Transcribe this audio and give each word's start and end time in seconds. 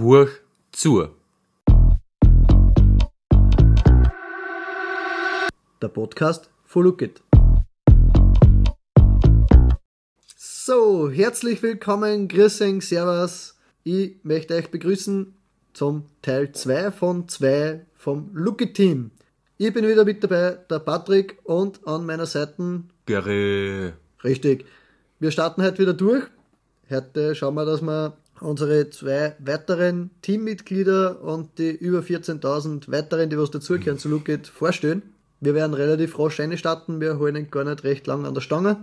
Hurch 0.00 0.30
zu. 0.70 1.08
Der 5.82 5.88
Podcast 5.88 6.50
von 6.64 6.84
Look 6.84 7.02
It. 7.02 7.20
So, 10.36 11.10
herzlich 11.10 11.64
willkommen, 11.64 12.28
Grüßing, 12.28 12.80
Servus. 12.80 13.58
Ich 13.82 14.12
möchte 14.22 14.54
euch 14.54 14.70
begrüßen 14.70 15.34
zum 15.72 16.04
Teil 16.22 16.52
2 16.52 16.92
von 16.92 17.28
2 17.28 17.84
vom 17.96 18.30
Look 18.34 18.60
It 18.60 18.74
Team. 18.74 19.10
Ich 19.56 19.74
bin 19.74 19.84
wieder 19.84 20.04
mit 20.04 20.22
dabei, 20.22 20.58
der 20.70 20.78
Patrick 20.78 21.40
und 21.42 21.84
an 21.88 22.06
meiner 22.06 22.26
Seite, 22.26 22.84
Gary. 23.06 23.94
richtig, 24.22 24.64
wir 25.18 25.32
starten 25.32 25.60
heute 25.60 25.78
wieder 25.78 25.94
durch. 25.94 26.22
Heute 26.88 27.34
schauen 27.34 27.56
wir, 27.56 27.64
dass 27.64 27.82
wir 27.82 28.16
unsere 28.40 28.90
zwei 28.90 29.34
weiteren 29.38 30.10
Teammitglieder 30.22 31.20
und 31.22 31.58
die 31.58 31.70
über 31.70 32.00
14.000 32.00 32.90
weiteren, 32.90 33.30
die 33.30 33.38
was 33.38 33.50
dazugehören 33.50 33.98
zu 33.98 34.08
Look 34.08 34.28
It, 34.28 34.46
vorstellen. 34.46 35.02
Wir 35.40 35.54
werden 35.54 35.74
relativ 35.74 36.18
rasch 36.18 36.40
starten, 36.56 37.00
wir 37.00 37.18
holen 37.18 37.36
ihn 37.36 37.50
gar 37.50 37.64
nicht 37.64 37.84
recht 37.84 38.06
lang 38.06 38.26
an 38.26 38.34
der 38.34 38.40
Stange. 38.40 38.76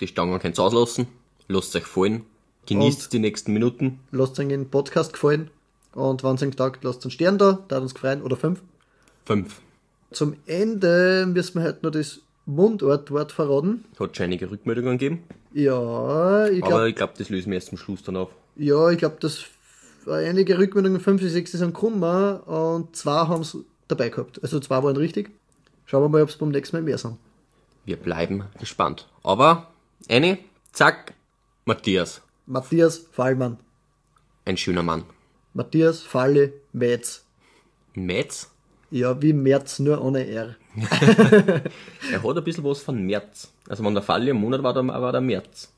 Die 0.00 0.06
Stangen 0.06 0.38
könnt 0.38 0.58
ihr 0.58 0.62
auslassen. 0.62 1.06
Lasst 1.48 1.74
euch 1.76 1.84
fallen. 1.84 2.24
Genießt 2.66 3.04
Und- 3.04 3.12
die 3.14 3.18
nächsten 3.20 3.52
Minuten. 3.52 4.00
Lasst 4.12 4.38
euch 4.38 4.48
den 4.48 4.68
Podcast 4.68 5.14
gefallen 5.14 5.50
und 5.94 6.22
wenn 6.22 6.34
es 6.34 6.42
euch 6.42 6.54
taugt, 6.56 6.84
lasst 6.84 7.02
einen 7.04 7.10
Stern 7.10 7.38
da, 7.38 7.64
da 7.68 7.78
uns 7.78 7.94
gefreien, 7.94 8.22
oder 8.22 8.36
fünf. 8.36 8.60
Fünf. 9.24 9.60
Zum 10.10 10.36
Ende 10.46 11.26
müssen 11.26 11.60
wir 11.60 11.66
heute 11.68 11.80
noch 11.82 11.90
das 11.90 12.20
Mundortwort 12.46 13.32
verraten. 13.32 13.84
Hat 13.98 14.16
schon 14.16 14.24
einige 14.24 14.50
Rückmeldungen 14.50 14.98
gegeben. 14.98 15.22
Ja, 15.52 16.46
ich 16.48 16.62
Aber 16.62 16.70
glaube, 16.70 16.88
ich 16.90 16.96
glaube, 16.96 17.12
das 17.16 17.28
lösen 17.30 17.50
wir 17.50 17.56
erst 17.56 17.68
zum 17.68 17.78
Schluss 17.78 18.02
dann 18.02 18.16
auf. 18.16 18.30
Ja, 18.58 18.90
ich 18.90 18.98
glaube, 18.98 19.16
dass 19.20 19.44
einige 20.06 20.58
Rückmeldungen, 20.58 21.00
fünf 21.00 21.22
bis 21.22 21.32
sechs 21.32 21.52
sind 21.52 21.74
gekommen 21.74 22.02
und 22.02 22.94
zwei 22.94 23.26
haben 23.26 23.42
es 23.42 23.56
dabei 23.88 24.10
gehabt. 24.10 24.42
Also 24.42 24.60
zwei 24.60 24.82
waren 24.82 24.96
richtig. 24.96 25.30
Schauen 25.86 26.02
wir 26.02 26.08
mal, 26.08 26.22
ob 26.22 26.28
es 26.28 26.36
beim 26.36 26.50
nächsten 26.50 26.76
Mal 26.76 26.82
mehr 26.82 26.98
sind. 26.98 27.16
Wir 27.84 27.96
bleiben 27.96 28.44
gespannt. 28.60 29.08
Aber, 29.22 29.68
eine, 30.08 30.38
zack, 30.72 31.14
Matthias. 31.64 32.20
Matthias 32.46 32.98
Fallmann. 33.12 33.58
Ein 34.44 34.56
schöner 34.56 34.82
Mann. 34.82 35.04
Matthias 35.54 36.02
Falle 36.02 36.52
Metz. 36.72 37.24
Metz. 37.94 38.50
Ja, 38.90 39.20
wie 39.20 39.32
März, 39.32 39.78
nur 39.80 40.02
ohne 40.02 40.26
R. 40.26 40.56
Er 42.12 42.22
hat 42.22 42.36
ein 42.36 42.44
bisschen 42.44 42.64
was 42.64 42.80
von 42.80 43.02
März. 43.04 43.52
Also 43.68 43.84
wenn 43.84 43.94
der 43.94 44.02
Fall 44.02 44.26
im 44.28 44.38
Monat 44.38 44.62
war, 44.62 44.72
dann 44.72 44.88
war 44.88 45.12
der 45.12 45.20
März. 45.20 45.70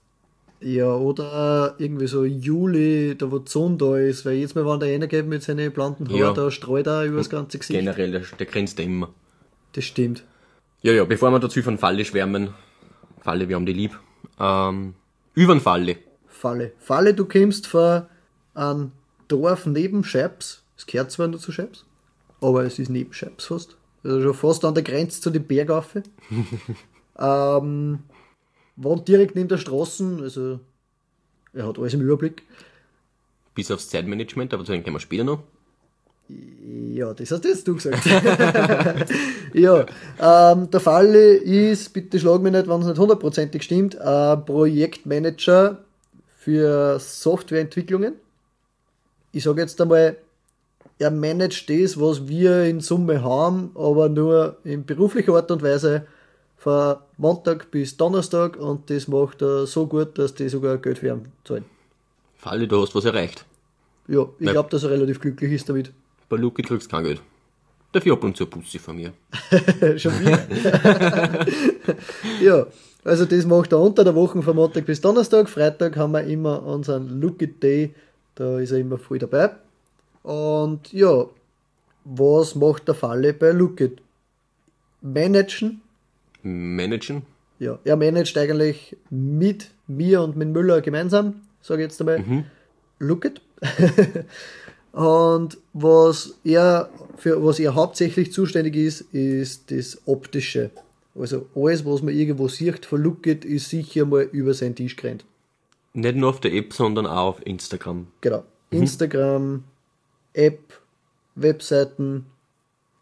Ja, 0.62 0.94
oder 0.94 1.74
irgendwie 1.78 2.06
so 2.06 2.24
Juli, 2.24 3.16
da 3.16 3.30
wo 3.30 3.38
die 3.38 3.50
Sonne 3.50 3.78
da 3.78 3.96
ist, 3.96 4.26
weil 4.26 4.34
jetzt 4.34 4.54
mal, 4.54 4.66
wenn 4.66 4.78
der 4.80 4.90
reingeht 4.90 5.26
mit 5.26 5.42
seinen 5.42 5.72
blonden 5.72 6.06
Haaren, 6.08 6.18
Ja. 6.20 6.32
da 6.32 6.50
streut 6.50 6.86
er 6.86 7.04
über 7.04 7.16
das 7.18 7.30
ganze 7.30 7.58
Gesicht. 7.58 7.78
Generell, 7.78 8.10
der, 8.12 8.20
der 8.38 8.46
grinst 8.46 8.78
ja 8.78 8.84
immer. 8.84 9.08
Das 9.72 9.84
stimmt. 9.84 10.22
Ja, 10.82 10.92
ja, 10.92 11.04
bevor 11.04 11.30
wir 11.30 11.38
dazu 11.38 11.62
von 11.62 11.78
Falle 11.78 12.04
schwärmen. 12.04 12.50
Falle, 13.22 13.48
wir 13.48 13.56
haben 13.56 13.66
die 13.66 13.72
lieb. 13.72 13.98
Ähm, 14.38 14.94
über 15.34 15.54
den 15.54 15.60
Falle. 15.60 15.96
Falle. 16.26 16.72
Falle, 16.78 17.14
du 17.14 17.24
kommst 17.26 17.66
von 17.66 18.02
einem 18.54 18.92
Dorf 19.28 19.64
neben 19.66 20.04
Scheibs. 20.04 20.62
Es 20.76 20.86
gehört 20.86 21.10
zwar 21.10 21.28
nur 21.28 21.40
zu 21.40 21.52
Scheibs, 21.52 21.84
aber 22.40 22.64
es 22.64 22.78
ist 22.78 22.88
neben 22.90 23.12
Scheibs 23.12 23.46
fast. 23.46 23.76
Also 24.02 24.22
schon 24.22 24.34
fast 24.34 24.64
an 24.64 24.74
der 24.74 24.82
Grenze 24.82 25.20
zu 25.20 25.30
den 25.30 25.44
Bergaufe. 25.44 26.02
ähm, 27.18 28.00
wohnt 28.82 29.06
direkt 29.08 29.36
neben 29.36 29.48
der 29.48 29.58
Straße, 29.58 30.18
also 30.22 30.60
er 31.52 31.66
hat 31.66 31.78
alles 31.78 31.94
im 31.94 32.00
Überblick. 32.00 32.42
Bis 33.54 33.70
aufs 33.70 33.88
Zeitmanagement, 33.88 34.54
aber 34.54 34.64
zu 34.64 34.72
dem 34.72 34.82
kommen 34.82 34.96
wir 34.96 35.00
später 35.00 35.24
noch. 35.24 35.42
Ja, 36.92 37.12
das 37.12 37.30
hast 37.32 37.44
jetzt 37.44 37.66
du 37.66 37.74
gesagt. 37.74 38.06
ja, 39.54 39.84
ähm, 40.20 40.70
der 40.70 40.80
Falle 40.80 41.34
ist, 41.34 41.92
bitte 41.92 42.20
schlag 42.20 42.40
mich 42.40 42.52
nicht, 42.52 42.68
wenn 42.68 42.80
es 42.80 42.86
nicht 42.86 42.98
hundertprozentig 42.98 43.62
stimmt, 43.64 43.98
ein 43.98 44.44
Projektmanager 44.44 45.78
für 46.38 46.98
Softwareentwicklungen. 47.00 48.14
Ich 49.32 49.42
sage 49.42 49.62
jetzt 49.62 49.80
einmal, 49.80 50.16
er 50.98 51.10
managt 51.10 51.68
das, 51.68 51.98
was 51.98 52.28
wir 52.28 52.64
in 52.64 52.80
Summe 52.80 53.24
haben, 53.24 53.70
aber 53.74 54.08
nur 54.08 54.58
in 54.64 54.84
beruflicher 54.84 55.34
Art 55.34 55.50
und 55.50 55.62
Weise 55.62 56.06
von 56.60 56.96
Montag 57.16 57.70
bis 57.70 57.96
Donnerstag 57.96 58.58
und 58.58 58.90
das 58.90 59.08
macht 59.08 59.40
er 59.40 59.66
so 59.66 59.86
gut, 59.86 60.18
dass 60.18 60.34
die 60.34 60.50
sogar 60.50 60.76
Geld 60.76 60.98
für 60.98 61.08
ihn 61.08 61.32
zahlen. 61.42 61.64
Falle, 62.36 62.68
du 62.68 62.82
hast 62.82 62.94
was 62.94 63.06
erreicht. 63.06 63.46
Ja, 64.06 64.28
ich 64.38 64.50
glaube, 64.50 64.68
dass 64.68 64.82
er 64.82 64.90
relativ 64.90 65.20
glücklich 65.20 65.52
ist 65.52 65.70
damit. 65.70 65.90
Bei 66.28 66.36
Luki 66.36 66.60
kriegst 66.60 66.92
du 66.92 66.96
kein 66.96 67.04
Geld. 67.04 67.22
Dafür 67.92 68.12
ab 68.12 68.24
und 68.24 68.36
zu 68.36 68.44
Pussy 68.44 68.78
von 68.78 68.96
mir. 68.96 69.12
Schon 69.96 70.20
wieder. 70.20 71.46
ja, 72.42 72.66
also 73.04 73.24
das 73.24 73.46
macht 73.46 73.72
er 73.72 73.78
unter 73.80 74.04
der 74.04 74.14
Woche 74.14 74.42
von 74.42 74.54
Montag 74.54 74.84
bis 74.84 75.00
Donnerstag. 75.00 75.48
Freitag 75.48 75.96
haben 75.96 76.12
wir 76.12 76.24
immer 76.24 76.62
unseren 76.62 77.22
It 77.40 77.62
Day, 77.62 77.94
da 78.34 78.60
ist 78.60 78.72
er 78.72 78.78
immer 78.78 78.98
voll 78.98 79.18
dabei. 79.18 79.50
Und 80.22 80.92
ja, 80.92 81.24
was 82.04 82.54
macht 82.54 82.86
der 82.86 82.94
Falle 82.94 83.32
bei 83.32 83.52
Look 83.52 83.80
It? 83.80 84.02
Managen. 85.00 85.80
Managen. 86.42 87.22
Ja, 87.58 87.78
er 87.84 87.96
managt 87.96 88.36
eigentlich 88.38 88.96
mit 89.10 89.70
mir 89.86 90.22
und 90.22 90.36
mit 90.36 90.48
Müller 90.48 90.80
gemeinsam, 90.80 91.42
sage 91.60 91.82
ich 91.82 91.90
jetzt 91.90 92.00
einmal. 92.00 92.44
Look 92.98 93.24
It. 93.24 93.40
Und 94.92 95.58
was 95.72 96.34
er, 96.42 96.90
für 97.16 97.44
was 97.44 97.58
er 97.58 97.74
hauptsächlich 97.74 98.32
zuständig 98.32 98.76
ist, 98.76 99.02
ist 99.12 99.70
das 99.70 100.00
Optische. 100.06 100.70
Also 101.14 101.46
alles, 101.54 101.84
was 101.84 102.02
man 102.02 102.14
irgendwo 102.14 102.48
sieht 102.48 102.86
von 102.86 103.02
Look 103.02 103.26
It, 103.26 103.44
ist 103.44 103.68
sicher 103.68 104.04
mal 104.04 104.22
über 104.32 104.54
seinen 104.54 104.74
Tisch 104.74 104.96
gerannt. 104.96 105.24
Nicht 105.92 106.16
nur 106.16 106.30
auf 106.30 106.40
der 106.40 106.52
App, 106.52 106.72
sondern 106.72 107.06
auch 107.06 107.28
auf 107.28 107.46
Instagram. 107.46 108.08
Genau. 108.20 108.44
Instagram, 108.70 109.64
App, 110.32 110.60
Webseiten, 111.34 112.26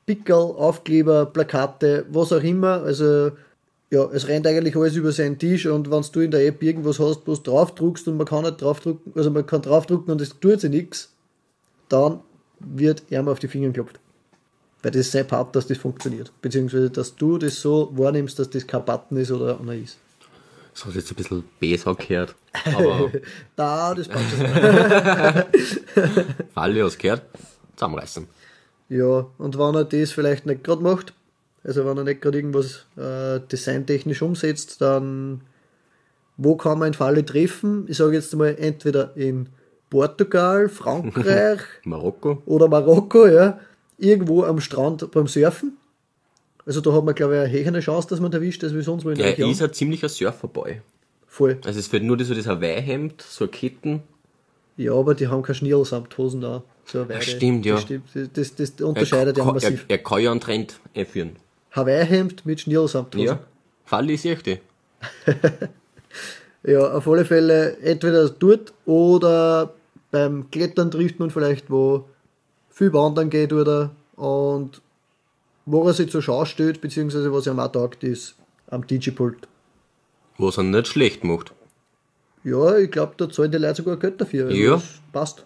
Pickel, 0.08 0.34
Aufkleber, 0.34 1.26
Plakate, 1.26 2.06
was 2.08 2.32
auch 2.32 2.42
immer. 2.42 2.82
Also 2.82 3.32
ja, 3.90 4.04
es 4.10 4.26
rennt 4.26 4.46
eigentlich 4.46 4.74
alles 4.74 4.96
über 4.96 5.12
seinen 5.12 5.38
Tisch 5.38 5.66
und 5.66 5.90
wenn 5.90 6.02
du 6.10 6.20
in 6.20 6.30
der 6.30 6.46
App 6.46 6.62
irgendwas 6.62 6.98
hast, 6.98 7.24
du 7.26 7.36
draufdruckst 7.36 8.08
und 8.08 8.16
man 8.16 8.26
kann 8.26 8.44
nicht 8.44 8.62
draufdrucken, 8.62 9.12
also 9.14 9.30
man 9.30 9.44
kann 9.46 9.60
draufdrucken 9.60 10.10
und 10.10 10.22
es 10.22 10.30
tut 10.40 10.62
sich 10.62 10.70
nichts, 10.70 11.12
dann 11.90 12.20
wird 12.58 13.02
er 13.10 13.22
mal 13.22 13.32
auf 13.32 13.38
die 13.38 13.48
Finger 13.48 13.66
geklopft. 13.68 14.00
Weil 14.82 14.92
das 14.92 15.00
ist 15.02 15.12
sein 15.12 15.26
Part, 15.26 15.54
dass 15.54 15.66
das 15.66 15.76
funktioniert. 15.76 16.32
Beziehungsweise, 16.40 16.88
dass 16.88 17.14
du 17.14 17.36
das 17.36 17.60
so 17.60 17.90
wahrnimmst, 17.94 18.38
dass 18.38 18.48
das 18.48 18.66
kein 18.66 18.84
Button 18.86 19.18
ist 19.18 19.30
oder 19.30 19.60
einer 19.60 19.74
ist. 19.74 19.98
Das 20.72 20.86
hat 20.86 20.94
jetzt 20.94 21.10
ein 21.12 21.16
bisschen 21.16 21.44
besser 21.60 21.94
gehört. 21.94 22.34
Aber 22.64 23.10
Da, 23.56 23.94
das 23.94 24.08
passt 24.08 24.30
schon. 24.30 24.46
Falle 26.54 26.84
hast 26.84 26.98
gehört. 26.98 27.22
Zusammenreißen. 27.76 28.26
Ja, 28.88 29.26
und 29.38 29.58
wenn 29.58 29.74
er 29.74 29.84
das 29.84 30.12
vielleicht 30.12 30.46
nicht 30.46 30.64
gerade 30.64 30.82
macht, 30.82 31.12
also 31.64 31.84
wenn 31.84 31.96
er 31.98 32.04
nicht 32.04 32.22
gerade 32.22 32.38
irgendwas 32.38 32.86
äh, 32.96 33.40
designtechnisch 33.50 34.22
umsetzt, 34.22 34.80
dann 34.80 35.42
wo 36.36 36.56
kann 36.56 36.78
man 36.78 36.94
Falle 36.94 37.24
treffen? 37.24 37.84
Ich 37.88 37.96
sage 37.98 38.14
jetzt 38.14 38.34
mal 38.36 38.54
entweder 38.58 39.16
in 39.16 39.48
Portugal, 39.90 40.68
Frankreich 40.70 41.60
Marokko. 41.84 42.42
oder 42.46 42.68
Marokko, 42.68 43.26
ja, 43.26 43.58
irgendwo 43.98 44.44
am 44.44 44.60
Strand 44.60 45.10
beim 45.10 45.26
Surfen. 45.26 45.76
Also 46.64 46.80
da 46.82 46.92
hat 46.92 47.04
man, 47.04 47.14
glaube 47.14 47.34
ich, 47.34 47.40
eine 47.40 47.50
höhere 47.64 47.80
Chance, 47.80 48.08
dass 48.08 48.20
man 48.20 48.32
erwischt, 48.32 48.62
als 48.62 48.74
wie 48.74 48.82
sonst 48.82 49.04
wo 49.04 49.10
in 49.10 49.16
der 49.16 49.26
Er 49.26 49.32
Region. 49.32 49.50
ist 49.50 49.62
ein 49.62 49.72
ziemlicher 49.72 50.08
Surferboy. 50.08 50.80
Voll. 51.26 51.58
Also 51.64 51.78
es 51.78 51.86
fehlt 51.86 52.04
nur 52.04 52.22
so 52.24 52.34
das 52.34 52.46
Hawaii-Hemd, 52.46 53.22
so 53.22 53.48
Ketten. 53.48 54.02
Ja, 54.76 54.92
aber 54.92 55.14
die 55.14 55.28
haben 55.28 55.42
keine 55.42 55.54
Schnirl 55.56 55.84
samt 55.84 56.16
Hosen 56.18 56.40
da. 56.42 56.62
So 56.90 57.00
eine 57.00 57.08
Weide. 57.10 57.22
stimmt, 57.22 57.66
ja. 57.66 57.74
Das, 57.76 57.86
das, 58.14 58.32
das, 58.32 58.54
das 58.54 58.80
Er, 58.80 58.86
unterscheidet 58.86 59.36
ja 59.36 59.44
kann- 59.44 59.50
er, 59.50 59.54
massiv. 59.54 59.84
er 59.88 59.98
kann 59.98 60.20
ja 60.22 60.30
einen 60.30 60.40
Trend 60.40 60.80
einführen. 60.94 61.36
Hawaii-Hemd 61.72 62.46
mit 62.46 62.60
Schnirl 62.62 62.88
samt 62.88 63.14
Hosen. 63.14 63.26
Ja. 63.26 63.38
Falle 63.84 64.12
ist 64.14 64.24
echt. 64.24 64.48
Ja, 66.64 66.92
auf 66.92 67.06
alle 67.06 67.24
Fälle 67.24 67.78
entweder 67.78 68.28
dort 68.28 68.72
oder 68.84 69.74
beim 70.10 70.50
Klettern 70.50 70.90
trifft 70.90 71.18
man 71.20 71.30
vielleicht, 71.30 71.70
wo 71.70 72.04
viel 72.70 72.92
wandern 72.92 73.30
geht 73.30 73.52
oder 73.52 73.90
und 74.16 74.80
wo 75.66 75.86
er 75.86 75.92
sich 75.94 76.10
zur 76.10 76.22
Schau 76.22 76.44
stellt, 76.46 76.80
beziehungsweise 76.80 77.32
was 77.32 77.46
ihm 77.46 77.60
auch 77.60 77.70
taugt, 77.70 78.02
ist 78.02 78.34
am 78.68 78.86
DJ-Pult. 78.86 79.46
Was 80.38 80.56
er 80.56 80.64
nicht 80.64 80.86
schlecht 80.88 81.22
macht. 81.24 81.52
Ja, 82.44 82.76
ich 82.76 82.90
glaube, 82.90 83.14
da 83.16 83.28
zahlen 83.30 83.52
die 83.52 83.58
Leute 83.58 83.76
sogar 83.76 83.96
Geld 83.98 84.20
dafür. 84.20 84.46
Also 84.46 84.56
Ja. 84.56 84.70
Das 84.72 84.84
passt. 85.12 85.44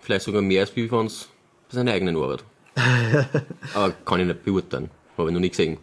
Vielleicht 0.00 0.24
sogar 0.24 0.42
mehr 0.42 0.62
als 0.62 0.74
wie 0.76 0.90
wenn 0.90 1.06
es 1.06 1.28
bei 1.68 1.76
seiner 1.76 1.92
eigenen 1.92 2.16
Arbeit. 2.16 2.44
aber 3.74 3.92
kann 4.04 4.20
ich 4.20 4.26
nicht 4.26 4.44
beurteilen. 4.44 4.90
Habe 5.16 5.28
ich 5.28 5.34
noch 5.34 5.40
nie 5.40 5.50
gesehen. 5.50 5.78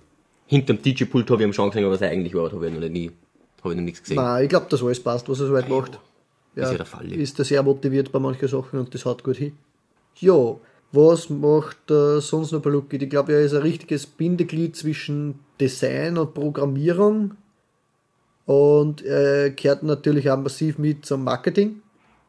Hinterm 0.47 0.81
DJ-Pult 0.81 1.29
habe 1.29 1.41
ich 1.41 1.47
ihm 1.47 1.53
schon 1.53 1.69
gesehen, 1.69 1.83
aber 1.83 1.93
was 1.93 2.01
er 2.01 2.09
eigentlich 2.09 2.33
war, 2.33 2.51
habe 2.51 2.67
ich 2.67 2.73
noch 2.73 2.89
nie, 2.89 3.11
habe 3.63 3.73
ich 3.73 3.77
noch 3.77 3.83
nichts 3.83 4.01
gesehen. 4.01 4.15
Nein, 4.15 4.43
ich 4.43 4.49
glaube, 4.49 4.67
dass 4.69 4.81
alles 4.81 5.01
passt, 5.01 5.27
was 5.29 5.39
er 5.39 5.47
so 5.47 5.53
weit 5.53 5.69
macht. 5.69 5.99
Ist 6.55 6.71
ja 6.71 6.77
der 6.77 6.85
Fall. 6.85 7.11
Ist 7.11 7.37
er 7.37 7.45
sehr 7.45 7.61
motiviert 7.61 8.11
bei 8.11 8.19
manchen 8.19 8.47
Sachen 8.47 8.79
und 8.79 8.93
das 8.93 9.05
haut 9.05 9.23
gut 9.23 9.37
hin. 9.37 9.55
Ja, 10.15 10.55
was 10.91 11.29
macht 11.29 11.91
äh, 11.91 12.19
sonst 12.19 12.51
noch 12.51 12.61
Palucki? 12.61 12.97
Ich 12.97 13.09
glaube, 13.09 13.33
er 13.33 13.41
ist 13.41 13.53
ein 13.53 13.61
richtiges 13.61 14.05
Bindeglied 14.05 14.75
zwischen 14.75 15.39
Design 15.59 16.17
und 16.17 16.33
Programmierung. 16.33 17.35
Und 18.45 19.03
er 19.03 19.51
kehrt 19.51 19.83
natürlich 19.83 20.31
auch 20.31 20.37
massiv 20.37 20.77
mit 20.77 21.05
zum 21.05 21.25
Marketing. 21.25 21.81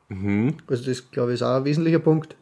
Mhm. 0.08 0.54
Also 0.66 0.84
das, 0.84 1.10
glaube 1.10 1.32
ich, 1.32 1.34
ist 1.34 1.42
auch 1.42 1.56
ein 1.56 1.64
wesentlicher 1.64 1.98
Punkt. 1.98 2.36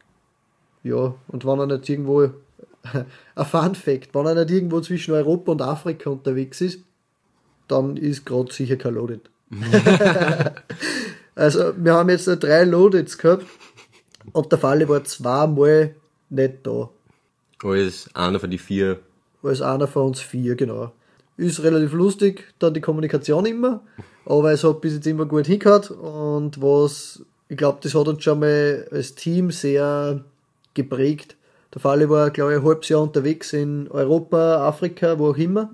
Ja, 0.83 1.15
und 1.29 1.45
wenn 1.45 1.59
er 1.59 1.67
nicht 1.67 1.89
irgendwo, 1.89 2.23
ein 3.35 3.45
Fun 3.45 3.75
Fact, 3.75 4.15
wenn 4.15 4.27
er 4.27 4.35
nicht 4.35 4.51
irgendwo 4.51 4.81
zwischen 4.81 5.15
Europa 5.15 5.53
und 5.53 5.63
Afrika 5.63 6.11
unterwegs 6.11 6.61
ist, 6.61 6.81
dann 7.69 7.97
ist 7.97 8.25
gerade 8.25 8.53
sicher 8.53 8.77
kein 8.77 8.95
Loaded. 8.95 9.29
also 11.35 11.73
wir 11.77 11.95
haben 11.95 12.09
jetzt 12.09 12.27
drei 12.27 12.65
Loadeds 12.65 13.19
gehabt 13.19 13.47
und 14.33 14.51
der 14.51 14.59
Falle 14.59 14.89
war 14.89 15.05
zweimal 15.05 15.95
nicht 16.31 16.55
da. 16.65 16.91
Als 17.62 18.09
einer 18.15 18.41
von 18.41 18.51
die 18.51 18.59
vier. 18.59 19.01
Als 19.43 19.62
einer 19.62 19.87
von 19.87 20.09
uns 20.09 20.21
vier, 20.21 20.57
genau. 20.57 20.93
Ist 21.37 21.62
relativ 21.62 21.93
lustig, 21.93 22.55
dann 22.59 22.75
die 22.75 22.81
Kommunikation 22.81 23.45
immer, 23.47 23.83
aber 24.25 24.53
es 24.53 24.65
hat 24.65 24.81
bis 24.81 24.95
jetzt 24.95 25.07
immer 25.07 25.27
gut 25.27 25.47
hingehört 25.47 25.91
und 25.91 26.61
was, 26.62 27.23
ich 27.49 27.57
glaube, 27.57 27.79
das 27.83 27.95
hat 27.95 28.09
uns 28.09 28.23
schon 28.23 28.41
mal 28.41 28.87
als 28.91 29.15
Team 29.15 29.51
sehr 29.51 30.25
geprägt. 30.75 31.37
Der 31.75 31.81
Falle 31.81 32.09
war, 32.09 32.31
glaube 32.31 32.53
ich, 32.55 32.59
ein 32.59 32.65
halbes 32.65 32.89
Jahr 32.89 33.03
unterwegs 33.03 33.53
in 33.53 33.89
Europa, 33.91 34.67
Afrika, 34.67 35.19
wo 35.19 35.31
auch 35.31 35.37
immer. 35.37 35.71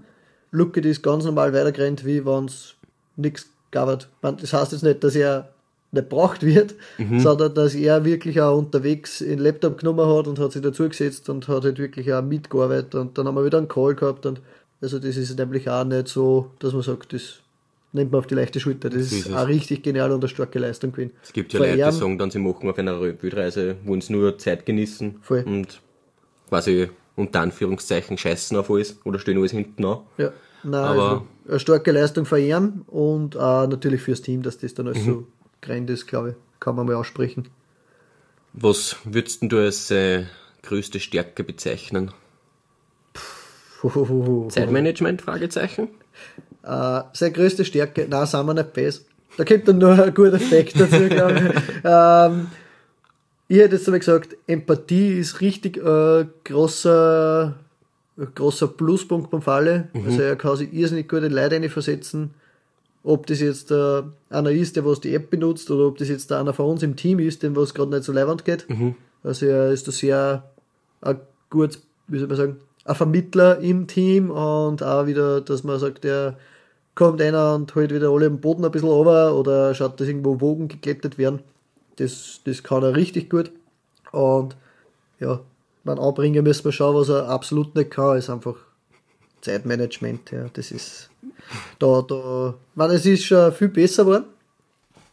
Luke 0.51 0.81
ist 0.81 1.03
ganz 1.03 1.25
normal 1.25 1.53
weitergerannt, 1.53 2.05
wie 2.05 2.25
wenn 2.27 2.47
es 2.47 2.75
nichts 3.17 3.47
gab. 3.71 3.89
hat. 3.89 4.09
Das 4.21 4.53
heißt 4.53 4.73
jetzt 4.73 4.83
nicht, 4.83 5.03
dass 5.03 5.15
er 5.15 5.49
nicht 5.93 6.09
braucht 6.09 6.43
wird, 6.43 6.75
sondern 7.19 7.55
dass 7.55 7.75
er 7.75 8.05
wirklich 8.05 8.41
auch 8.41 8.57
unterwegs 8.57 9.19
den 9.19 9.39
Laptop 9.39 9.79
genommen 9.79 10.09
hat 10.09 10.27
und 10.27 10.39
hat 10.39 10.53
sich 10.53 10.63
dazugesetzt 10.63 11.29
und 11.29 11.49
hat 11.49 11.65
halt 11.65 11.79
wirklich 11.79 12.13
auch 12.13 12.23
mitgearbeitet 12.23 12.95
und 12.95 13.19
dann 13.19 13.27
haben 13.27 13.35
wir 13.35 13.45
wieder 13.45 13.59
einen 13.59 13.69
Call 13.69 13.95
gehabt 13.95 14.25
und 14.25 14.41
also 14.81 14.99
das 14.99 15.17
ist 15.17 15.39
nämlich 15.39 15.69
auch 15.69 15.85
nicht 15.85 16.09
so, 16.09 16.51
dass 16.61 16.73
man 16.73 16.83
sagt, 16.83 17.13
das 17.13 17.42
nimmt 17.93 18.13
man 18.13 18.19
auf 18.21 18.27
die 18.27 18.35
leichte 18.35 18.59
Schulter. 18.61 18.89
Das 18.91 19.01
ist 19.03 19.13
ist 19.13 19.27
es. 19.27 19.33
eine 19.35 19.47
richtig 19.49 19.83
geniale 19.83 20.15
und 20.15 20.21
eine 20.23 20.29
starke 20.29 20.59
Leistung 20.59 20.93
gewesen. 20.93 21.13
Es 21.23 21.33
gibt 21.33 21.53
ja 21.53 21.59
Von 21.61 21.69
Leute, 21.69 21.85
die 21.91 21.97
sagen 21.97 22.19
dann, 22.19 22.31
sie 22.31 22.39
machen 22.39 22.69
auf 22.71 22.79
einer 22.79 23.01
Wildreise, 23.01 23.77
wollen 23.85 24.01
sie 24.01 24.13
nur 24.13 24.39
Zeit 24.39 24.65
genießen 24.67 25.17
Voll. 25.23 25.43
und 25.45 25.81
quasi 26.49 26.89
unter 27.17 27.41
Anführungszeichen 27.41 28.17
scheißen 28.17 28.57
auf 28.57 28.71
alles 28.71 28.99
oder 29.05 29.19
stehen 29.19 29.39
alles 29.39 29.53
hinten 29.53 29.85
an. 29.85 29.99
Ja, 30.19 30.33
nein, 30.63 30.75
Aber- 30.85 31.03
also 31.03 31.27
eine 31.49 31.59
starke 31.61 31.93
Leistung 31.93 32.25
ihm 32.39 32.83
und 32.87 33.37
auch 33.37 33.67
natürlich 33.69 34.01
fürs 34.03 34.23
Team, 34.23 34.43
dass 34.43 34.59
das 34.59 34.75
dann 34.75 34.87
alles 34.89 35.05
Mhm. 35.05 35.11
so 35.11 35.27
grand 35.61 35.91
ist, 35.91 36.07
glaube 36.07 36.31
ich, 36.31 36.35
kann 36.61 36.75
man 36.77 36.87
mal 36.87 36.95
aussprechen. 36.97 37.49
Was 38.55 38.97
würdest 39.05 39.43
du 39.43 39.59
als 39.59 39.91
äh, 39.91 40.25
größte 40.63 41.01
Stärke 41.01 41.43
bezeichnen? 41.45 42.13
Zeitmanagement? 44.49 45.23
Fragezeichen. 45.23 45.89
Äh, 46.63 47.03
seine 47.13 47.33
größte 47.33 47.65
Stärke, 47.65 48.07
nein, 48.09 48.27
sind 48.27 48.47
wir 48.47 48.55
nicht 48.55 48.73
best. 48.73 49.05
Da 49.37 49.45
kommt 49.45 49.67
dann 49.67 49.79
nur 49.79 49.91
ein 49.93 50.15
guter 50.15 50.35
Effekt 50.35 50.79
dazu, 50.79 51.01
glaube 51.09 51.35
ich. 51.35 51.63
ähm, 51.85 52.49
ich 53.49 53.59
hätte 53.59 53.77
jetzt 53.77 53.87
einmal 53.87 53.99
gesagt, 53.99 54.37
Empathie 54.47 55.19
ist 55.19 55.41
richtig 55.41 55.77
äh, 55.77 56.27
großer, 56.45 57.55
ein 58.17 58.29
großer 58.35 58.69
Pluspunkt 58.69 59.31
beim 59.31 59.43
Falle. 59.43 59.89
Also 60.07 60.23
er 60.23 60.37
kann 60.37 60.57
sich 60.57 60.73
irrsinnig 60.73 61.09
gut 61.09 61.23
in 61.23 61.33
Leute 61.33 61.69
versetzen. 61.69 62.31
Ob 63.05 63.27
das 63.27 63.41
jetzt 63.41 63.71
äh, 63.71 64.03
einer 64.31 64.53
ist, 64.53 64.77
der 64.77 64.85
was 64.85 65.01
die 65.01 65.15
App 65.15 65.31
benutzt, 65.31 65.71
oder 65.71 65.87
ob 65.89 65.99
das 65.99 66.09
jetzt 66.09 66.31
einer 66.31 66.53
von 66.55 66.67
uns 66.67 66.83
im 66.83 66.95
Team 66.95 67.19
ist, 67.19 67.43
dem 67.43 67.57
was 67.57 67.75
gerade 67.75 67.91
nicht 67.91 68.05
so 68.05 68.13
leibend 68.13 68.45
geht. 68.45 68.67
Also 69.25 69.47
er 69.47 69.73
ist 69.73 69.89
da 69.89 69.93
sehr 69.93 70.45
ein 71.01 71.19
gut, 71.51 71.79
wie 72.09 72.19
soll 72.19 72.29
man 72.29 72.37
sagen, 72.37 72.57
ein 72.85 72.95
Vermittler 72.95 73.59
im 73.59 73.87
Team 73.87 74.31
und 74.31 74.83
auch 74.83 75.07
wieder, 75.07 75.41
dass 75.41 75.65
man 75.65 75.79
sagt, 75.79 76.05
der 76.05 76.37
kommt 76.95 77.21
einer 77.23 77.55
und 77.55 77.75
holt 77.75 77.93
wieder 77.93 78.11
alle 78.11 78.27
am 78.27 78.41
Boden 78.41 78.65
ein 78.65 78.71
bisschen 78.71 78.89
runter 78.89 79.35
oder 79.35 79.75
schaut, 79.75 80.01
dass 80.01 80.09
irgendwo 80.09 80.41
Wogen 80.41 80.69
geklettet 80.69 81.19
werden. 81.19 81.41
Das, 81.97 82.41
das 82.45 82.63
kann 82.63 82.83
er 82.83 82.97
richtig 82.97 83.31
gut. 83.31 83.51
Und 84.11 84.57
ja, 85.21 85.41
man 85.85 85.99
anbringen 85.99 86.45
müssen 86.45 86.65
wir 86.65 86.73
schauen, 86.73 86.97
was 86.97 87.09
er 87.09 87.29
absolut 87.29 87.75
nicht 87.75 87.91
kann, 87.91 88.19
ist 88.19 88.31
einfach 88.31 88.57
Zeitmanagement. 89.41 90.31
Ja, 90.31 90.47
das 90.53 90.71
ist 90.71 91.11
da, 91.79 92.03
da, 92.03 92.55
meine, 92.75 92.95
es 92.95 93.07
ist 93.07 93.25
schon 93.25 93.53
viel 93.53 93.69
besser 93.69 94.05
geworden. 94.05 94.25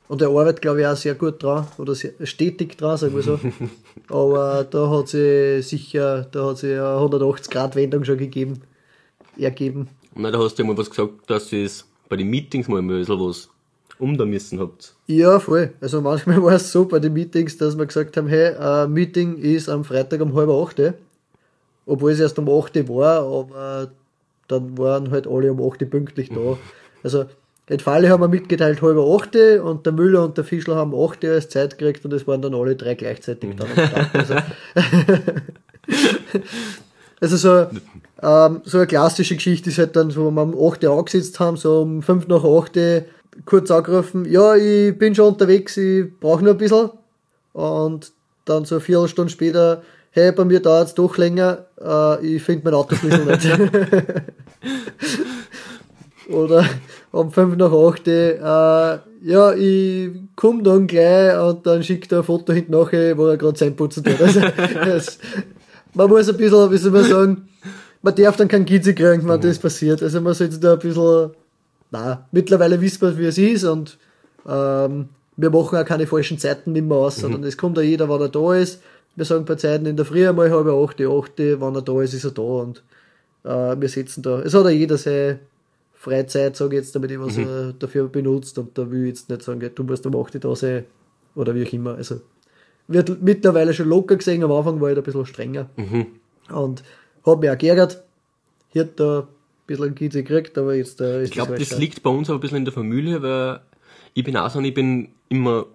Und 0.10 0.24
er 0.24 0.30
arbeitet, 0.30 0.64
glaube 0.64 0.82
ich, 0.82 0.88
auch 0.88 0.96
sehr 0.96 1.14
gut 1.14 1.42
dran, 1.42 1.68
oder 1.78 1.94
sehr 1.94 2.14
stetig 2.24 2.76
dran, 2.78 2.98
sagen 2.98 3.16
wir 3.16 3.22
so. 3.22 3.40
Aber 4.10 4.64
da 4.64 4.90
hat 4.90 5.10
sie 5.10 5.62
sicher, 5.62 6.28
da 6.32 6.48
hat 6.48 6.58
sie 6.58 6.74
eine 6.74 6.82
180-Grad-Wendung 6.82 8.04
schon 8.04 8.18
gegeben, 8.18 8.62
ergeben. 9.38 9.88
Na, 10.16 10.32
da 10.32 10.40
hast 10.40 10.56
du 10.56 10.64
ja 10.64 10.68
mal 10.68 10.76
was 10.76 10.90
gesagt, 10.90 11.14
dass 11.28 11.54
ihr 11.54 11.64
es 11.64 11.86
bei 12.10 12.16
den 12.16 12.28
Meetings 12.28 12.68
mal 12.68 12.80
ein 12.80 12.88
bisschen 12.88 13.20
was 13.20 13.50
um 14.00 14.18
da 14.18 14.26
müssen 14.26 14.60
habt. 14.60 14.96
Ja, 15.06 15.40
voll. 15.40 15.74
Also 15.80 16.02
manchmal 16.02 16.42
war 16.44 16.54
es 16.54 16.72
so 16.72 16.86
bei 16.86 16.98
den 16.98 17.14
Meetings, 17.14 17.58
dass 17.58 17.78
wir 17.78 17.86
gesagt 17.86 18.18
haben, 18.18 18.28
hey, 18.28 18.56
ein 18.56 18.92
Meeting 18.92 19.38
ist 19.38 19.70
am 19.70 19.84
Freitag 19.84 20.22
um 20.22 20.34
halb 20.34 20.50
acht, 20.50 20.80
eh. 20.80 20.94
obwohl 21.86 22.12
es 22.12 22.20
erst 22.20 22.40
um 22.40 22.50
acht 22.50 22.76
war, 22.90 23.22
aber 23.22 23.92
dann 24.48 24.76
waren 24.76 25.12
halt 25.12 25.28
alle 25.28 25.52
um 25.52 25.62
acht 25.62 25.88
pünktlich 25.88 26.30
da. 26.30 26.58
Also 27.02 27.28
in 27.70 27.80
Falle 27.80 28.10
haben 28.10 28.22
wir 28.22 28.28
mitgeteilt 28.28 28.82
halb 28.82 28.98
acht 28.98 29.36
und 29.36 29.86
der 29.86 29.94
Müller 29.94 30.24
und 30.26 30.38
der 30.38 30.44
Fischler 30.44 30.76
haben 30.76 30.94
acht 30.96 31.24
als 31.24 31.50
Zeit 31.50 31.78
gekriegt 31.78 32.04
und 32.04 32.12
es 32.14 32.28
waren 32.28 32.42
dann 32.42 32.56
alle 32.56 32.76
drei 32.76 32.96
gleichzeitig 32.96 33.56
dann 33.56 33.68
am 33.68 33.88
Start. 33.88 34.10
Also, 34.14 34.36
also 37.38 37.38
so, 37.38 37.68
ähm, 38.22 38.62
so 38.64 38.80
eine 38.80 38.88
klassische 38.88 39.36
Geschichte 39.36 39.70
ist 39.70 39.78
halt 39.78 39.96
dann 39.96 40.10
so, 40.10 40.28
wenn 40.28 40.34
wir 40.34 40.58
um 40.58 40.72
8 40.72 40.84
Uhr 40.84 40.98
angesetzt 40.98 41.40
haben, 41.40 41.58
so 41.58 41.82
um 41.82 42.02
5 42.02 42.28
nach 42.28 42.44
8 42.44 42.76
Uhr 42.78 43.04
kurz 43.46 43.70
angerufen, 43.70 44.26
ja, 44.26 44.56
ich 44.56 44.98
bin 44.98 45.14
schon 45.14 45.28
unterwegs, 45.28 45.78
ich 45.78 46.06
brauche 46.20 46.44
nur 46.44 46.54
ein 46.54 46.58
bisschen. 46.58 46.90
Und 47.54 48.12
dann 48.46 48.66
so 48.66 48.76
eine 48.76 48.82
Viertelstunde 48.82 49.32
später, 49.32 49.84
hey, 50.12 50.32
bei 50.32 50.44
mir 50.44 50.60
dauert 50.60 50.88
es 50.88 50.96
doch 50.96 51.18
länger, 51.18 51.66
äh, 51.80 52.26
ich 52.26 52.42
finde 52.42 52.66
mein 52.66 52.74
Autoschlüssel 52.74 53.26
nicht. 53.26 53.48
Oder 56.30 56.66
um 57.12 57.32
5 57.32 57.56
nach 57.58 57.72
8 57.72 58.08
Uhr, 58.08 58.14
äh, 58.14 59.00
ja, 59.22 59.54
ich 59.54 60.12
komm 60.36 60.64
dann 60.64 60.88
gleich 60.88 61.38
und 61.40 61.66
dann 61.66 61.84
schickt 61.84 62.12
er 62.12 62.20
ein 62.20 62.24
Foto 62.24 62.54
hinten 62.54 62.72
nachher, 62.72 63.18
wo 63.18 63.28
er 63.28 63.38
gerade 63.38 63.58
sein 63.58 63.76
Putzen 63.76 64.04
tut. 64.04 64.22
Also, 64.22 64.40
das, 64.86 65.18
man 65.94 66.08
muss 66.10 66.30
ein 66.30 66.38
bisschen, 66.38 66.72
wie 66.72 66.78
soll 66.78 66.92
man 66.92 67.04
sagen, 67.04 67.50
man 68.02 68.16
darf 68.16 68.38
dann 68.38 68.48
keinen 68.48 68.66
Gizzi 68.66 68.94
kriegen, 68.94 69.28
wenn 69.28 69.42
das 69.42 69.60
passiert. 69.60 70.02
Also 70.02 70.22
man 70.22 70.34
sollte 70.34 70.60
da 70.60 70.74
ein 70.74 70.80
bisschen, 70.80 71.32
na, 71.92 72.28
mittlerweile 72.32 72.80
wissen 72.80 73.02
wir, 73.02 73.18
wie 73.18 73.26
es 73.26 73.38
ist 73.38 73.64
und 73.66 73.98
ähm, 74.48 75.10
wir 75.36 75.50
machen 75.50 75.78
auch 75.78 75.86
keine 75.86 76.08
falschen 76.08 76.38
Zeiten 76.38 76.74
nicht 76.74 76.86
mehr 76.86 76.98
aus, 76.98 77.18
sondern 77.18 77.44
es 77.44 77.58
kommt 77.58 77.78
auch 77.78 77.84
jeder, 77.84 78.08
wann 78.08 78.22
er 78.22 78.30
da 78.30 78.54
ist. 78.54 78.82
Wir 79.16 79.26
sagen 79.26 79.46
bei 79.46 79.56
Zeiten 79.56 79.86
in 79.86 79.98
der 79.98 80.06
Früh 80.06 80.28
einmal 80.28 80.52
halb 80.52 80.68
acht, 80.68 81.02
acht, 81.02 81.38
wenn 81.38 81.76
er 81.76 81.82
da 81.82 82.02
ist, 82.02 82.14
ist 82.14 82.26
er 82.26 82.32
da 82.32 82.42
und 82.42 82.84
äh, 83.44 83.76
wir 83.80 83.90
sitzen 83.90 84.22
da. 84.22 84.42
Es 84.42 84.54
hat 84.54 84.66
auch 84.66 84.70
jeder 84.70 84.98
seine 84.98 85.40
Freizeit, 86.02 86.56
sage 86.56 86.78
ich 86.78 86.82
jetzt, 86.84 86.96
damit 86.96 87.12
ich 87.12 87.20
was 87.20 87.38
äh, 87.38 87.74
dafür 87.78 88.08
benutzt 88.08 88.58
und 88.58 88.78
da 88.78 88.90
will 88.90 89.02
ich 89.04 89.08
jetzt 89.10 89.30
nicht 89.30 89.42
sagen, 89.44 89.70
du 89.76 89.84
musst 89.84 90.06
um 90.06 90.16
8 90.16 90.34
Uhr 90.36 90.40
da 90.42 90.56
sein 90.56 90.86
oder 91.36 91.54
wie 91.54 91.68
auch 91.68 91.74
immer. 91.74 91.96
Also 91.96 92.22
wird 92.88 93.22
mittlerweile 93.22 93.74
schon 93.74 93.90
locker 93.90 94.16
gesehen, 94.16 94.42
am 94.44 94.52
Anfang 94.54 94.80
war 94.80 94.90
ich 94.90 94.96
da 94.96 95.02
ein 95.02 95.04
bisschen 95.04 95.26
strenger. 95.26 95.70
Und 96.50 96.84
hat 97.26 97.40
mich 97.42 97.50
auch 97.50 97.58
geärgert. 97.58 98.02
Hier 98.70 98.84
hat 98.84 98.98
da 98.98 99.20
ein 99.20 99.28
bisschen 99.68 99.94
Gizzi 99.94 100.24
gekriegt, 100.24 100.58
aber 100.58 100.74
jetzt 100.76 101.02
äh, 101.02 101.24
Ich 101.24 101.32
glaube, 101.32 101.56
das 101.58 101.68
schon- 101.68 101.80
liegt 101.80 102.02
bei 102.02 102.10
uns 102.10 102.30
aber 102.30 102.38
ein 102.38 102.42
bisschen 102.42 102.58
in 102.60 102.66
der 102.66 102.74
Familie, 102.74 103.22
weil 103.22 103.60
ich 104.14 104.24
bin 104.24 104.38
auch 104.38 104.50
so, 104.50 104.62
ich 104.62 104.74
bin 104.74 105.10
immer 105.28 105.66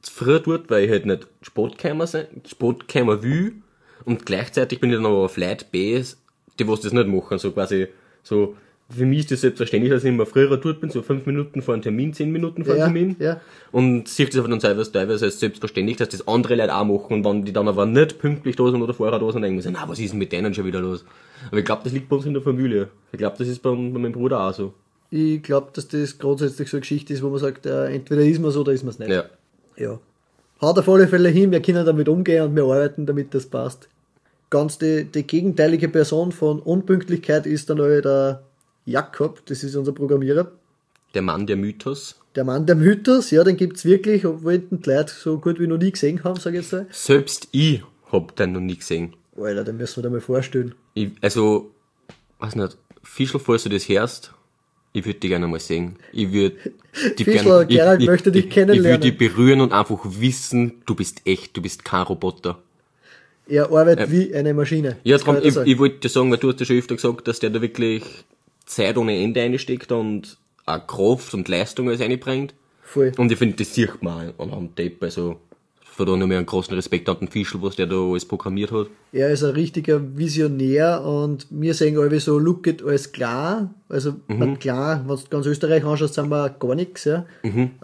zu 0.00 0.12
früh 0.12 0.38
dort, 0.38 0.70
weil 0.70 0.84
ich 0.84 0.90
halt 0.90 1.06
nicht 1.06 1.26
Sportkämmer 1.42 2.06
sein, 2.06 2.26
Sportkämmer 2.46 3.20
will. 3.24 3.54
Und 4.04 4.24
gleichzeitig 4.26 4.78
bin 4.80 4.90
ich 4.90 4.96
dann 4.96 5.06
aber 5.06 5.16
auf 5.24 5.36
Leute 5.36 5.64
B, 5.70 6.00
die 6.58 6.68
was 6.68 6.80
das 6.82 6.92
nicht 6.92 7.08
machen, 7.08 7.38
so 7.38 7.50
quasi, 7.50 7.88
so, 8.22 8.56
für 8.90 9.06
mich 9.06 9.20
ist 9.20 9.30
das 9.30 9.40
selbstverständlich, 9.40 9.92
dass 9.92 10.04
ich 10.04 10.10
immer 10.10 10.26
früher 10.26 10.54
dort 10.56 10.80
bin, 10.80 10.90
so 10.90 11.02
fünf 11.02 11.24
Minuten 11.24 11.62
vor 11.62 11.74
einem 11.74 11.82
Termin, 11.82 12.12
zehn 12.12 12.30
Minuten 12.30 12.64
vor 12.64 12.74
einem 12.74 12.80
Ja, 12.80 12.86
Termin. 12.86 13.16
ja. 13.18 13.40
Und 13.70 14.08
sieht 14.08 14.28
das 14.30 14.38
aber 14.38 14.48
dann 14.48 14.60
teilweise, 14.60 14.92
teilweise 14.92 15.24
als 15.24 15.40
selbstverständlich, 15.40 15.96
dass 15.96 16.10
das 16.10 16.28
andere 16.28 16.56
Leute 16.56 16.74
auch 16.74 16.84
machen 16.84 17.14
und 17.16 17.24
wenn 17.24 17.44
die 17.44 17.52
dann 17.52 17.68
aber 17.68 17.86
nicht 17.86 18.18
pünktlich 18.18 18.56
da 18.56 18.70
sind 18.70 18.82
oder 18.82 18.92
vorher 18.92 19.18
da 19.18 19.24
sind, 19.26 19.36
dann 19.36 19.42
denken 19.42 19.56
wir 19.58 19.62
so, 19.62 19.70
na, 19.70 19.88
was 19.88 19.98
ist 19.98 20.10
denn 20.12 20.18
mit 20.18 20.32
denen 20.32 20.52
schon 20.52 20.66
wieder 20.66 20.80
los? 20.80 21.04
Aber 21.48 21.58
ich 21.58 21.64
glaube, 21.64 21.82
das 21.84 21.92
liegt 21.92 22.08
bei 22.08 22.16
uns 22.16 22.26
in 22.26 22.34
der 22.34 22.42
Familie. 22.42 22.88
Ich 23.12 23.18
glaube, 23.18 23.36
das 23.38 23.48
ist 23.48 23.62
bei, 23.62 23.70
bei 23.70 23.76
meinem 23.76 24.12
Bruder 24.12 24.40
auch 24.40 24.52
so. 24.52 24.74
Ich 25.10 25.42
glaube, 25.42 25.68
dass 25.72 25.88
das 25.88 26.18
grundsätzlich 26.18 26.68
so 26.70 26.76
eine 26.76 26.80
Geschichte 26.82 27.12
ist, 27.12 27.22
wo 27.22 27.28
man 27.30 27.38
sagt, 27.38 27.66
äh, 27.66 27.86
entweder 27.94 28.22
ist 28.22 28.40
man 28.40 28.50
es 28.50 28.56
oder 28.56 28.72
ist 28.72 28.82
man 28.82 28.90
es 28.90 28.98
nicht. 28.98 29.10
Ja. 29.10 29.24
ja. 29.76 29.98
Haut 30.60 30.78
auf 30.78 30.88
alle 30.88 31.08
Fälle 31.08 31.28
hin, 31.28 31.50
wir 31.50 31.60
können 31.60 31.84
damit 31.84 32.08
umgehen 32.08 32.44
und 32.44 32.56
wir 32.56 32.62
arbeiten, 32.64 33.04
damit 33.04 33.34
das 33.34 33.46
passt. 33.46 33.88
Ganz 34.48 34.78
die, 34.78 35.04
die 35.04 35.26
gegenteilige 35.26 35.88
Person 35.88 36.30
von 36.30 36.60
Unpünktlichkeit 36.60 37.46
ist 37.46 37.68
dann 37.70 37.78
der 37.78 38.42
Jakob, 38.84 39.44
das 39.46 39.62
ist 39.62 39.76
unser 39.76 39.92
Programmierer. 39.92 40.50
Der 41.14 41.22
Mann 41.22 41.46
der 41.46 41.56
Mythos. 41.56 42.16
Der 42.34 42.44
Mann 42.44 42.66
der 42.66 42.76
Mythos, 42.76 43.30
ja, 43.30 43.44
den 43.44 43.56
gibt's 43.56 43.84
wirklich, 43.84 44.24
obwohl 44.24 44.58
die 44.58 44.90
Leute 44.90 45.12
so 45.12 45.38
gut 45.38 45.60
wie 45.60 45.66
noch 45.66 45.78
nie 45.78 45.92
gesehen 45.92 46.24
haben, 46.24 46.40
sage 46.40 46.58
ich 46.58 46.64
jetzt 46.64 46.72
mal. 46.72 46.86
Selbst 46.90 47.48
ich 47.52 47.82
hab 48.10 48.34
den 48.36 48.52
noch 48.52 48.60
nie 48.60 48.76
gesehen. 48.76 49.14
Alter, 49.36 49.64
den 49.64 49.76
müssen 49.76 49.96
wir 49.96 50.02
dir 50.08 50.10
mal 50.10 50.20
vorstellen. 50.20 50.74
Ich, 50.94 51.10
also, 51.20 51.70
weiß 52.38 52.56
nicht, 52.56 52.76
Fischl, 53.02 53.38
falls 53.38 53.64
du 53.64 53.68
das 53.68 53.88
hörst, 53.88 54.32
ich 54.94 55.04
würde 55.04 55.20
dich 55.20 55.30
gerne 55.30 55.46
mal 55.48 55.60
sehen. 55.60 55.96
Ich 56.12 56.32
würde 56.32 56.56
dich 57.18 57.24
Fischl, 57.24 57.66
Gerald 57.66 58.02
möchte 58.02 58.32
dich 58.32 58.46
Ich 58.46 58.50
kennenlernen. 58.50 59.02
würde 59.02 59.10
dich 59.10 59.18
berühren 59.18 59.60
und 59.60 59.72
einfach 59.72 60.00
wissen, 60.04 60.82
du 60.86 60.94
bist 60.94 61.22
echt, 61.26 61.56
du 61.56 61.62
bist 61.62 61.84
kein 61.84 62.02
Roboter. 62.02 62.58
Er 63.46 63.70
arbeitet 63.70 64.10
wie 64.10 64.34
eine 64.34 64.54
Maschine. 64.54 64.96
Ja, 65.04 65.18
dir 65.18 65.44
ich, 65.44 65.56
ich 65.56 65.78
wollte 65.78 65.98
dir 65.98 66.08
sagen, 66.08 66.30
weil 66.30 66.38
du 66.38 66.50
hast 66.50 66.60
ja 66.60 66.66
schon 66.66 66.78
öfter 66.78 66.94
gesagt, 66.94 67.26
dass 67.28 67.40
der 67.40 67.50
da 67.50 67.60
wirklich 67.60 68.04
Zeit 68.74 68.96
ohne 68.96 69.16
Ende 69.16 69.40
einsteckt 69.40 69.92
und 69.92 70.38
auch 70.66 70.86
Kraft 70.86 71.34
und 71.34 71.48
Leistung 71.48 71.88
alles 71.88 72.00
einbringt. 72.00 72.54
Voll. 72.82 73.12
Und 73.16 73.32
ich 73.32 73.38
finde, 73.38 73.56
das 73.56 73.74
sieht 73.74 74.02
man 74.02 74.32
auch 74.38 74.52
an 74.52 74.74
Tape, 74.74 74.96
also 75.00 75.36
von 75.80 76.06
da 76.06 76.16
noch 76.16 76.26
mehr 76.26 76.38
einen 76.38 76.46
großen 76.46 76.74
Respekt 76.74 77.08
an 77.08 77.18
den 77.20 77.28
Fischl, 77.28 77.60
was 77.60 77.76
der 77.76 77.86
da 77.86 77.96
alles 77.96 78.24
programmiert 78.24 78.72
hat. 78.72 78.88
Er 79.12 79.30
ist 79.30 79.44
ein 79.44 79.50
richtiger 79.50 80.00
Visionär 80.16 81.04
und 81.04 81.46
wir 81.50 81.74
sehen 81.74 81.98
alle 81.98 82.18
so, 82.18 82.38
look 82.38 82.66
it 82.66 82.82
alles 82.82 83.12
klar. 83.12 83.74
Also, 83.88 84.14
man, 84.26 84.58
klar, 84.58 85.04
wenn 85.06 85.16
du 85.16 85.22
ganz 85.28 85.46
Österreich 85.46 85.84
anschaust, 85.84 86.14
sind 86.14 86.30
wir 86.30 86.48
gar 86.48 86.74
nichts, 86.74 87.04
ja. 87.04 87.26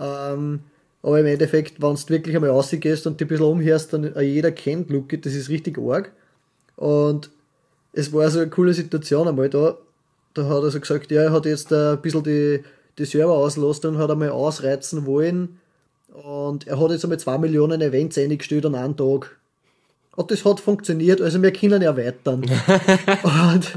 Ähm, 0.00 0.61
aber 1.02 1.21
im 1.21 1.26
Endeffekt, 1.26 1.83
wenn 1.83 1.95
du 1.95 2.09
wirklich 2.09 2.35
einmal 2.35 2.50
rausgehst 2.50 3.07
und 3.07 3.21
dich 3.21 3.26
ein 3.26 3.28
bisschen 3.28 3.47
umhörst, 3.47 3.92
dann 3.92 4.04
äh, 4.14 4.23
jeder 4.23 4.52
kennt 4.52 4.90
look 4.90 5.12
it, 5.12 5.26
das 5.26 5.35
ist 5.35 5.49
richtig 5.50 5.78
arg. 5.78 6.12
Und 6.76 7.30
es 7.92 8.12
war 8.12 8.30
so 8.30 8.40
eine 8.40 8.49
coole 8.49 8.73
Situation 8.73 9.28
einmal 9.28 9.50
da. 9.50 9.76
Da 10.38 10.49
hat 10.49 10.62
er 10.62 10.71
so 10.71 10.78
gesagt, 10.78 11.11
ja, 11.11 11.23
er 11.23 11.33
hat 11.33 11.47
jetzt 11.47 11.73
äh, 11.73 11.92
ein 11.92 12.00
bisschen 12.00 12.23
die, 12.23 12.62
die 12.97 13.04
Server 13.04 13.33
ausgelassen 13.33 13.90
und 13.90 13.99
hat 13.99 14.11
einmal 14.11 14.30
ausreizen 14.30 15.04
wollen. 15.04 15.59
Und 16.12 16.66
er 16.66 16.80
hat 16.80 16.90
jetzt 16.92 17.04
einmal 17.04 17.18
zwei 17.18 17.38
Millionen 17.38 17.80
Events 17.80 18.16
eingestellt 18.16 18.64
an 18.66 18.76
einem 18.76 18.97
Tag. 18.97 19.37
Und 20.14 20.30
das 20.30 20.45
hat 20.45 20.61
funktioniert, 20.61 21.21
also 21.21 21.42
wir 21.42 21.52
können 21.52 21.83
erweitern. 21.83 22.42
und 23.23 23.73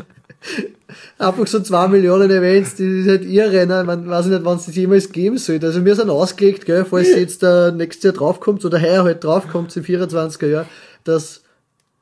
einfach 1.17 1.47
so 1.47 1.59
zwei 1.61 1.87
Millionen 1.87 2.29
Events, 2.29 2.71
das 2.71 2.79
ist 2.81 3.07
halt 3.07 3.25
irre, 3.25 3.65
ne? 3.65 3.83
Man 3.83 4.07
weiß 4.07 4.27
nicht, 4.27 4.45
wann 4.45 4.57
es 4.57 4.65
das 4.65 4.75
jemals 4.75 5.11
geben 5.11 5.37
sollte. 5.39 5.67
Also 5.67 5.83
wir 5.83 5.95
sind 5.95 6.09
ausgelegt, 6.09 6.65
gell, 6.65 6.85
falls 6.85 7.09
jetzt 7.09 7.43
äh, 7.43 7.71
nächstes 7.71 8.03
Jahr 8.03 8.13
draufkommt 8.13 8.63
oder 8.65 8.79
heuer 8.79 9.03
halt 9.03 9.23
draufkommt, 9.23 9.75
im 9.75 9.83
24er 9.83 10.47
Jahr, 10.47 10.65
dass 11.03 11.41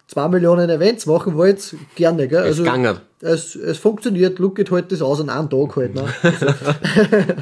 zwei 0.10 0.28
Millionen 0.28 0.70
Events 0.70 1.06
machen 1.06 1.36
wollt, 1.36 1.76
gerne, 1.96 2.28
gell. 2.28 2.40
Es 2.40 2.46
Also, 2.48 2.64
gegangen. 2.64 2.98
es, 3.22 3.56
es 3.56 3.78
funktioniert, 3.78 4.40
look 4.40 4.58
it 4.58 4.72
halt 4.72 4.92
das 4.92 5.02
aus 5.02 5.22
an 5.22 5.30
einem 5.30 5.50
Tag 5.50 5.76
halt, 5.76 5.96
ne? 5.96 6.08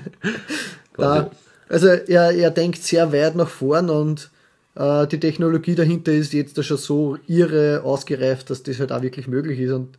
Da, 0.97 1.29
also 1.69 1.87
er, 1.87 2.31
er 2.31 2.49
denkt 2.49 2.81
sehr 2.81 3.13
weit 3.13 3.35
nach 3.35 3.47
vorn 3.47 3.91
und 3.91 4.31
äh, 4.75 5.05
die 5.05 5.19
Technologie 5.19 5.75
dahinter 5.75 6.11
ist 6.11 6.33
jetzt 6.33 6.57
da 6.57 6.63
schon 6.63 6.77
so 6.77 7.17
irre 7.27 7.83
ausgereift, 7.83 8.49
dass 8.49 8.63
das 8.63 8.79
halt 8.79 8.91
auch 8.91 9.03
wirklich 9.03 9.27
möglich 9.27 9.59
ist. 9.59 9.71
Und 9.71 9.89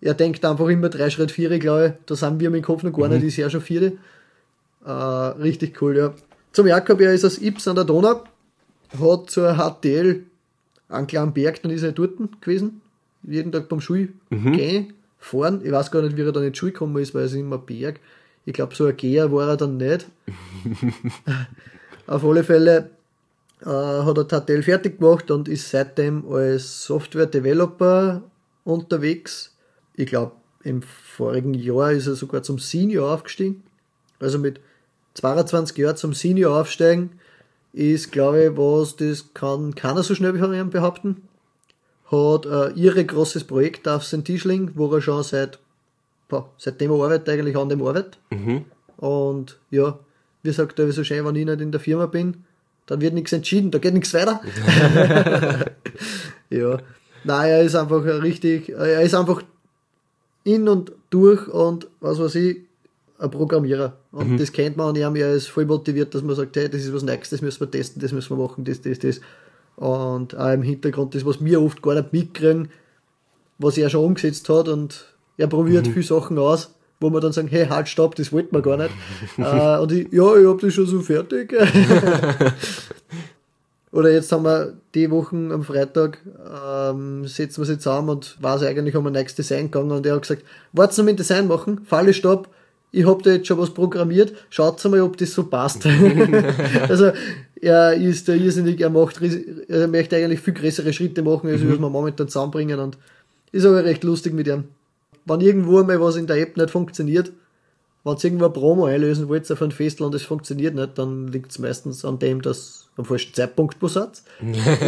er 0.00 0.14
denkt 0.14 0.44
einfach 0.44 0.66
immer 0.66 0.88
drei 0.88 1.08
Schritt 1.08 1.30
vier, 1.30 1.56
glaube 1.60 1.86
ich. 1.86 2.06
Da 2.06 2.16
sind 2.16 2.40
wir 2.40 2.52
im 2.52 2.62
Kopf 2.62 2.82
noch 2.82 2.92
gar 2.92 3.06
nicht, 3.06 3.22
ist 3.22 3.36
ja 3.36 3.48
schon 3.48 3.60
vierte. 3.60 3.92
Äh, 4.84 4.90
richtig 4.90 5.80
cool, 5.80 5.96
ja. 5.96 6.14
Zum 6.52 6.66
Jakob, 6.66 7.00
er 7.00 7.14
ist 7.14 7.24
aus 7.24 7.38
Ips 7.38 7.68
an 7.68 7.76
der 7.76 7.84
Donau, 7.84 8.24
hat 9.00 9.30
zur 9.30 9.54
HTL 9.54 10.24
einen 10.90 11.06
kleinen 11.06 11.32
Berg, 11.32 11.62
dann 11.62 11.70
ist 11.70 11.82
er 11.82 11.92
dort 11.92 12.18
gewesen. 12.40 12.80
Jeden 13.22 13.52
Tag 13.52 13.68
beim 13.68 13.80
Schul 13.80 14.10
gehen, 14.30 14.94
fahren. 15.18 15.60
Ich 15.62 15.70
weiß 15.70 15.90
gar 15.90 16.02
nicht, 16.02 16.16
wie 16.16 16.22
er 16.22 16.32
dann 16.32 16.44
in 16.44 16.52
die 16.52 16.58
Schule 16.58 16.72
gekommen 16.72 17.00
ist, 17.02 17.14
weil 17.14 17.24
es 17.24 17.34
immer 17.34 17.56
ein 17.56 17.66
Berg. 17.66 18.00
Ich 18.46 18.54
glaube, 18.54 18.74
so 18.74 18.86
ein 18.86 18.96
Geher 18.96 19.30
war 19.30 19.48
er 19.48 19.56
dann 19.56 19.76
nicht. 19.76 20.06
Auf 22.06 22.24
alle 22.24 22.42
Fälle 22.42 22.90
äh, 23.60 23.66
hat 23.66 24.16
er 24.16 24.26
Tatel 24.26 24.62
fertig 24.62 24.98
gemacht 24.98 25.30
und 25.30 25.48
ist 25.48 25.70
seitdem 25.70 26.24
als 26.32 26.84
Software-Developer 26.84 28.22
unterwegs. 28.64 29.54
Ich 29.94 30.06
glaube, 30.06 30.32
im 30.64 30.82
vorigen 30.82 31.54
Jahr 31.54 31.92
ist 31.92 32.06
er 32.06 32.14
sogar 32.14 32.42
zum 32.42 32.58
Senior 32.58 33.12
aufgestiegen. 33.12 33.62
Also 34.18 34.38
mit 34.38 34.60
22 35.14 35.76
Jahren 35.76 35.96
zum 35.96 36.14
Senior 36.14 36.58
aufsteigen 36.60 37.10
ist, 37.72 38.12
glaube 38.12 38.44
ich, 38.44 38.56
was, 38.56 38.96
das 38.96 39.32
kann 39.34 39.74
keiner 39.74 40.02
so 40.02 40.14
schnell 40.14 40.32
behaupten. 40.32 41.28
Hat 42.10 42.46
ein 42.46 42.76
irre 42.76 43.04
großes 43.04 43.44
Projekt 43.44 43.86
auf 43.86 44.04
St. 44.04 44.24
Tischling, 44.24 44.72
wo 44.74 44.92
er 44.92 45.00
schon 45.00 45.22
seit, 45.22 45.58
boah, 46.28 46.50
seitdem 46.58 46.90
er 46.90 47.02
arbeitet, 47.02 47.28
eigentlich 47.28 47.56
an 47.56 47.68
dem 47.68 47.82
arbeitet. 47.82 48.18
Und 48.96 49.58
ja, 49.70 49.98
wie 50.42 50.52
sagt 50.52 50.78
er 50.78 50.90
so 50.92 51.04
schön, 51.04 51.24
wenn 51.24 51.36
ich 51.36 51.46
nicht 51.46 51.60
in 51.60 51.72
der 51.72 51.80
Firma 51.80 52.06
bin, 52.06 52.44
dann 52.86 53.00
wird 53.00 53.14
nichts 53.14 53.32
entschieden, 53.32 53.70
da 53.70 53.78
geht 53.78 53.94
nichts 53.94 54.12
weiter. 54.14 54.40
ja. 56.50 56.78
Nein, 57.22 57.50
er 57.50 57.62
ist 57.62 57.76
einfach 57.76 58.02
ein 58.02 58.20
richtig, 58.20 58.70
er 58.70 59.02
ist 59.02 59.14
einfach 59.14 59.42
in 60.42 60.68
und 60.68 60.92
durch 61.10 61.46
und 61.48 61.86
was 62.00 62.18
weiß 62.18 62.34
ich, 62.36 62.62
ein 63.20 63.30
Programmierer. 63.30 63.92
Und 64.12 64.40
das 64.40 64.52
kennt 64.52 64.76
man 64.76 64.88
und 64.88 64.98
ihm, 64.98 65.14
er 65.16 65.32
ist 65.34 65.48
voll 65.48 65.66
motiviert, 65.66 66.14
dass 66.14 66.22
man 66.22 66.34
sagt, 66.34 66.56
hey, 66.56 66.68
das 66.68 66.82
ist 66.82 66.94
was 66.94 67.02
Neues, 67.02 67.30
das 67.30 67.42
müssen 67.42 67.60
wir 67.60 67.70
testen, 67.70 68.00
das 68.00 68.12
müssen 68.12 68.36
wir 68.36 68.42
machen, 68.42 68.64
das, 68.64 68.80
das, 68.80 68.98
das. 68.98 69.20
Und 69.76 70.36
auch 70.36 70.52
im 70.52 70.62
Hintergrund, 70.62 71.14
das, 71.14 71.24
was 71.24 71.44
wir 71.44 71.62
oft 71.62 71.82
gar 71.82 71.94
nicht 71.94 72.12
mitkriegen, 72.12 72.70
was 73.58 73.76
er 73.78 73.90
schon 73.90 74.04
umgesetzt 74.04 74.48
hat 74.48 74.68
und 74.68 75.06
er 75.36 75.46
probiert 75.46 75.86
viele 75.86 76.04
Sachen 76.04 76.38
aus, 76.38 76.74
wo 76.98 77.10
wir 77.10 77.20
dann 77.20 77.32
sagen, 77.32 77.48
hey, 77.48 77.66
halt, 77.66 77.88
stopp, 77.88 78.14
das 78.14 78.32
wollten 78.32 78.54
wir 78.54 78.62
gar 78.62 78.76
nicht. 78.76 78.90
äh, 79.38 79.78
und 79.78 79.92
ich, 79.92 80.12
ja, 80.12 80.36
ich 80.36 80.46
hab 80.46 80.60
das 80.60 80.74
schon 80.74 80.86
so 80.86 81.00
fertig. 81.00 81.54
Oder 83.92 84.12
jetzt 84.12 84.30
haben 84.30 84.44
wir 84.44 84.74
die 84.94 85.10
Wochen 85.10 85.50
am 85.50 85.64
Freitag, 85.64 86.18
ähm, 86.54 87.26
setzen 87.26 87.60
wir 87.60 87.66
sie 87.66 87.78
zusammen 87.78 88.10
und 88.10 88.36
weiß 88.40 88.62
eigentlich 88.62 88.94
um 88.94 89.06
ein 89.06 89.12
neues 89.12 89.34
Design 89.34 89.64
gegangen 89.64 89.90
und 89.90 90.06
er 90.06 90.14
hat 90.14 90.22
gesagt, 90.22 90.44
wart's 90.72 90.96
noch 90.96 91.04
mit 91.04 91.18
Design 91.18 91.48
machen, 91.48 91.80
Falle 91.86 92.14
stopp, 92.14 92.48
ich 92.92 93.06
hab 93.06 93.22
da 93.22 93.30
jetzt 93.30 93.46
schon 93.46 93.58
was 93.58 93.70
programmiert, 93.70 94.32
schaut 94.50 94.84
mal, 94.84 95.00
ob 95.00 95.16
das 95.16 95.32
so 95.32 95.44
passt. 95.44 95.86
also 96.88 97.12
er 97.60 97.94
ist 97.94 98.28
da 98.28 98.32
irrsinnig, 98.32 98.80
er 98.80 98.90
macht, 98.90 99.20
er 99.68 99.88
möchte 99.88 100.16
eigentlich 100.16 100.40
viel 100.40 100.54
größere 100.54 100.92
Schritte 100.92 101.22
machen, 101.22 101.50
als 101.50 101.62
was 101.62 101.78
wir 101.78 101.88
momentan 101.88 102.28
zusammenbringen 102.28 102.80
und 102.80 102.98
ist 103.52 103.64
aber 103.64 103.84
recht 103.84 104.04
lustig 104.04 104.32
mit 104.32 104.46
ihm. 104.46 104.64
Wenn 105.24 105.40
irgendwo 105.40 105.82
mal 105.82 106.00
was 106.00 106.16
in 106.16 106.26
der 106.26 106.38
App 106.38 106.56
nicht 106.56 106.70
funktioniert, 106.70 107.32
wenn 108.04 108.16
ihr 108.16 108.24
irgendwo 108.24 108.44
eine 108.46 108.54
Promo 108.54 108.84
einlösen 108.86 109.28
wollt 109.28 109.50
auf 109.50 109.62
ein 109.62 109.72
Festland, 109.72 110.14
das 110.14 110.22
funktioniert 110.22 110.74
nicht, 110.74 110.98
dann 110.98 111.28
liegt 111.28 111.50
es 111.50 111.58
meistens 111.58 112.04
an 112.04 112.18
dem, 112.18 112.40
dass 112.40 112.88
am 112.96 113.04
falschen 113.04 113.34
Zeitpunkt 113.34 113.78
Besatz 113.78 114.24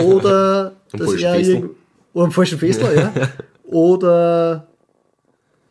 oder 0.02 0.72
dass 0.92 1.14
er 1.14 1.34
Festel. 1.34 1.54
irgend- 1.54 1.76
oder 2.14 2.24
am 2.26 2.32
falschen 2.32 2.58
Festler, 2.58 2.94
ja. 2.94 3.12
Oder 3.64 4.68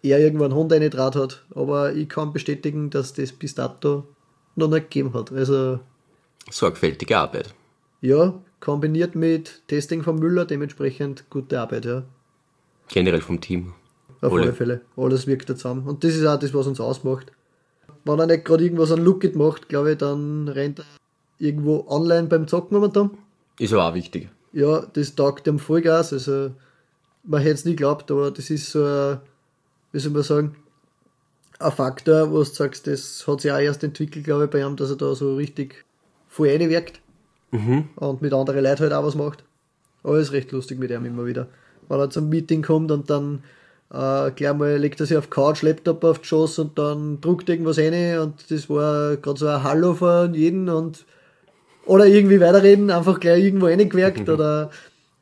er 0.09 0.19
irgendwo 0.19 0.45
einen 0.45 0.55
Hund 0.55 0.71
Draht 0.71 1.15
hat. 1.15 1.45
Aber 1.53 1.93
ich 1.93 2.09
kann 2.09 2.33
bestätigen, 2.33 2.89
dass 2.89 3.13
das 3.13 3.31
bis 3.31 3.55
dato 3.55 4.07
noch 4.55 4.69
nicht 4.69 4.89
gegeben 4.89 5.13
hat. 5.13 5.31
Also 5.31 5.79
Sorgfältige 6.49 7.17
Arbeit. 7.17 7.53
ja, 8.01 8.33
kombiniert 8.59 9.15
mit 9.15 9.61
Testing 9.67 10.03
von 10.03 10.17
Müller, 10.17 10.45
dementsprechend 10.45 11.29
gute 11.29 11.59
Arbeit, 11.59 11.85
ja. 11.85 12.03
Generell 12.89 13.21
vom 13.21 13.39
Team. 13.39 13.73
Auf 14.21 14.33
Alle. 14.33 14.43
alle 14.43 14.53
Fälle. 14.53 14.81
Alles 14.97 15.25
wirkt 15.27 15.49
da 15.49 15.55
zusammen. 15.55 15.87
Und 15.87 16.03
das 16.03 16.15
ist 16.15 16.25
auch 16.25 16.37
das, 16.37 16.53
was 16.53 16.67
uns 16.67 16.79
ausmacht. 16.79 17.31
Wenn 18.03 18.19
er 18.19 18.27
nicht 18.27 18.45
gerade 18.45 18.63
irgendwas 18.63 18.91
an 18.91 19.03
Lookit 19.03 19.35
macht, 19.35 19.69
glaube 19.69 19.93
ich, 19.93 19.97
dann 19.97 20.47
rennt 20.47 20.79
er 20.79 20.85
irgendwo 21.39 21.85
online 21.87 22.27
beim 22.27 22.47
Zocken 22.47 22.75
momentan. 22.77 23.11
Ist 23.59 23.73
aber 23.73 23.89
auch 23.89 23.93
wichtig. 23.93 24.29
Ja, 24.53 24.85
das 24.93 25.15
taugt 25.15 25.47
dem 25.47 25.59
Vollgas. 25.59 26.13
Also, 26.13 26.51
man 27.23 27.41
hätte 27.41 27.55
es 27.55 27.65
nie 27.65 27.71
geglaubt, 27.71 28.11
aber 28.11 28.31
das 28.31 28.49
ist 28.49 28.69
so 28.71 28.83
ein, 28.83 29.19
wie 29.91 29.99
soll 29.99 30.11
man 30.11 30.23
sagen, 30.23 30.55
ein 31.59 31.71
Faktor, 31.71 32.31
wo 32.31 32.39
du 32.39 32.43
sagst, 32.43 32.87
das 32.87 33.25
hat 33.27 33.41
sich 33.41 33.51
auch 33.51 33.59
erst 33.59 33.83
entwickelt, 33.83 34.25
glaube 34.25 34.45
ich, 34.45 34.49
bei 34.49 34.61
ihm, 34.61 34.75
dass 34.75 34.89
er 34.89 34.95
da 34.95 35.13
so 35.13 35.35
richtig 35.35 35.85
voll 36.27 36.49
reinwirkt 36.49 36.99
und 37.97 38.21
mit 38.21 38.33
anderen 38.33 38.63
Leuten 38.63 38.81
halt 38.81 38.93
auch 38.93 39.03
was 39.03 39.15
macht. 39.15 39.43
Aber 40.03 40.17
ist 40.17 40.31
recht 40.31 40.51
lustig 40.51 40.79
mit 40.79 40.89
ihm 40.89 41.05
immer 41.05 41.25
wieder. 41.25 41.47
Wenn 41.87 41.99
er 41.99 42.09
zum 42.09 42.29
Meeting 42.29 42.63
kommt 42.63 42.91
und 42.91 43.09
dann 43.09 43.43
äh, 43.93 44.31
gleich 44.31 44.53
mal 44.53 44.77
legt 44.77 44.99
er 45.01 45.05
sich 45.05 45.17
auf 45.17 45.29
Couch, 45.29 45.61
Laptop 45.61 46.03
auf 46.03 46.19
die 46.19 46.27
Schoß 46.27 46.59
und 46.59 46.79
dann 46.79 47.19
druckt 47.19 47.49
irgendwas 47.49 47.77
rein 47.77 48.19
und 48.19 48.49
das 48.49 48.69
war 48.69 49.17
gerade 49.17 49.39
so 49.39 49.47
ein 49.47 49.63
Hallo 49.63 49.93
von 49.93 50.33
jedem 50.33 50.69
und 50.69 51.05
oder 51.85 52.05
irgendwie 52.05 52.39
weiterreden, 52.39 52.89
einfach 52.89 53.19
gleich 53.19 53.43
irgendwo 53.43 53.65
reingewerkt 53.65 54.29
oder 54.29 54.69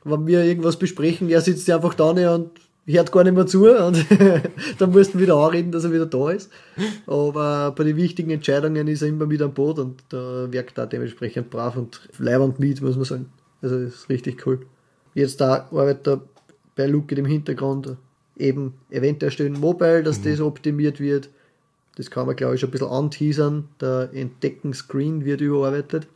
wenn 0.04 0.28
wir 0.28 0.44
irgendwas 0.44 0.78
besprechen, 0.78 1.30
er 1.30 1.42
sitzt 1.42 1.68
ja 1.68 1.78
einfach 1.78 1.96
da 1.96 2.12
und 2.36 2.52
hört 2.98 3.12
gar 3.12 3.24
nicht 3.24 3.36
mehr 3.36 3.46
zu 3.46 3.66
und 3.70 4.06
dann 4.80 4.92
mussten 4.92 5.20
wir 5.20 5.28
wieder 5.28 5.38
anreden, 5.38 5.72
dass 5.72 5.84
er 5.84 5.92
wieder 5.92 6.06
da 6.06 6.32
ist. 6.32 6.52
Aber 7.06 7.72
bei 7.72 7.84
den 7.84 7.96
wichtigen 7.96 8.32
Entscheidungen 8.32 8.88
ist 8.88 9.02
er 9.02 9.10
immer 9.10 9.26
mit 9.26 9.42
am 9.42 9.54
Boot 9.54 9.80
und 9.80 10.04
da 10.10 10.52
wirkt 10.52 10.78
er 10.78 10.88
dementsprechend 10.88 11.50
brav 11.50 11.78
und 11.78 12.02
leibend 12.18 12.60
mit, 12.60 12.82
muss 12.82 12.96
man 12.96 13.06
sagen. 13.06 13.26
Also 13.62 13.80
das 13.80 13.94
ist 13.94 14.10
richtig 14.10 14.46
cool. 14.48 14.66
Jetzt 15.14 15.42
da 15.42 15.68
arbeitet 15.72 16.08
er 16.08 16.22
bei 16.76 16.88
Luke 16.88 17.14
im 17.14 17.26
Hintergrund 17.26 17.96
eben 18.38 18.74
Event 18.90 19.22
erstellen 19.22 19.60
Mobile, 19.60 20.02
dass 20.02 20.22
das 20.22 20.40
optimiert 20.40 21.00
wird. 21.00 21.30
Das 21.96 22.10
kann 22.10 22.26
man 22.26 22.36
glaube 22.36 22.56
ich 22.56 22.62
schon 22.62 22.70
ein 22.70 22.72
bisschen 22.72 22.88
anteasern. 22.88 23.68
Der 23.82 24.10
Entdecken-Screen 24.14 25.26
wird 25.26 25.42
überarbeitet, 25.42 26.08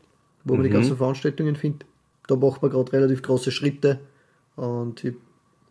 wo 0.45 0.55
man 0.55 0.63
die 0.63 0.69
ganzen 0.69 0.95
Veranstaltungen 0.97 1.55
findet. 1.55 1.85
Da 2.27 2.35
macht 2.37 2.61
man 2.61 2.71
gerade 2.71 2.93
relativ 2.93 3.21
große 3.21 3.51
Schritte 3.51 3.99
Und 4.55 5.03
ich 5.03 5.13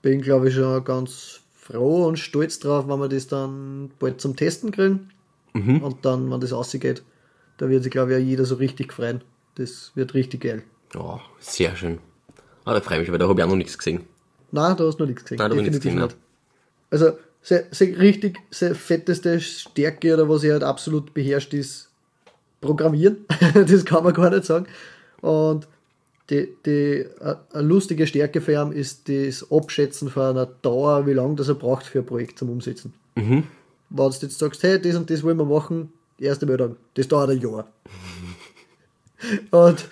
bin, 0.03 0.21
glaube 0.21 0.49
ich, 0.49 0.55
schon 0.55 0.85
ganz 0.85 1.41
froh 1.55 2.07
und 2.07 2.19
stolz 2.19 2.59
drauf, 2.59 2.89
wenn 2.89 2.99
wir 2.99 3.09
das 3.09 3.29
dann 3.29 3.91
bald 3.99 4.21
zum 4.21 4.37
Testen 4.37 4.73
kriegen. 4.73 5.11
Und 5.55 6.05
dann, 6.05 6.31
wenn 6.31 6.41
das 6.41 6.53
ausgeht, 6.53 7.03
da 7.59 7.69
wird 7.69 7.83
sich, 7.83 7.93
glaube 7.93 8.13
ich, 8.13 8.19
auch 8.19 8.27
jeder 8.27 8.45
so 8.45 8.57
richtig 8.57 8.93
freuen. 8.93 9.23
Das 9.57 9.93
wird 9.95 10.15
richtig 10.15 10.43
geil. 10.43 10.63
Ja, 10.95 11.21
sehr 11.39 11.77
schön. 11.77 11.99
Ah, 12.65 12.75
da 12.75 12.81
freue 12.81 12.99
ich 12.99 13.03
mich, 13.03 13.13
weil 13.13 13.19
da 13.19 13.29
habe 13.29 13.39
ich 13.39 13.45
auch 13.45 13.49
noch 13.49 13.57
nichts 13.57 13.77
gesehen. 13.77 14.01
Nein, 14.51 14.77
da 14.77 14.85
hast 14.85 14.99
du 14.99 15.03
noch 15.03 15.09
nichts 15.09 15.25
gesehen. 15.25 15.39
Nein, 15.39 15.51
da 15.51 15.57
hab 15.57 15.63
ich 15.63 15.71
nichts 15.71 15.85
gesehen, 15.85 16.01
nicht. 16.01 16.17
Also, 16.91 17.13
se, 17.43 17.67
se 17.71 17.85
richtig, 17.99 18.39
se 18.51 18.75
fetteste 18.75 19.41
Stärke 19.41 20.15
oder 20.15 20.29
was 20.29 20.43
ich 20.45 20.51
halt 20.51 20.65
absolut 20.65 21.15
beherrscht 21.15 21.55
ist, 21.55 21.91
Programmieren. 22.63 23.27
das 23.55 23.85
kann 23.85 24.05
man 24.05 24.15
gar 24.15 24.31
nicht 24.31 24.45
sagen. 24.45 24.67
Und 25.21 25.69
die, 26.31 26.49
die, 26.65 27.07
eine 27.53 27.63
lustige 27.63 28.07
Stärke 28.07 28.41
für 28.41 28.53
ihn 28.53 28.73
ist 28.73 29.09
das 29.09 29.51
Abschätzen 29.51 30.09
von 30.09 30.23
einer 30.23 30.47
Dauer, 30.47 31.07
wie 31.07 31.13
lange 31.13 31.37
das 31.37 31.49
er 31.49 31.55
braucht 31.55 31.85
für 31.85 32.01
ein 32.01 32.07
Projekt 32.07 32.39
zum 32.39 32.51
Umsetzen. 32.51 32.95
Wenn 33.91 34.11
du 34.11 34.17
jetzt 34.21 34.39
sagst, 34.39 34.63
hey, 34.63 34.81
das 34.81 34.97
und 34.97 35.11
das 35.11 35.23
wollen 35.23 35.37
wir 35.37 35.45
machen, 35.45 35.93
erste 36.19 36.47
Meldung, 36.47 36.77
das 36.95 37.09
dauert 37.09 37.31
ein 37.31 37.41
Jahr. 37.41 37.67
und 39.51 39.85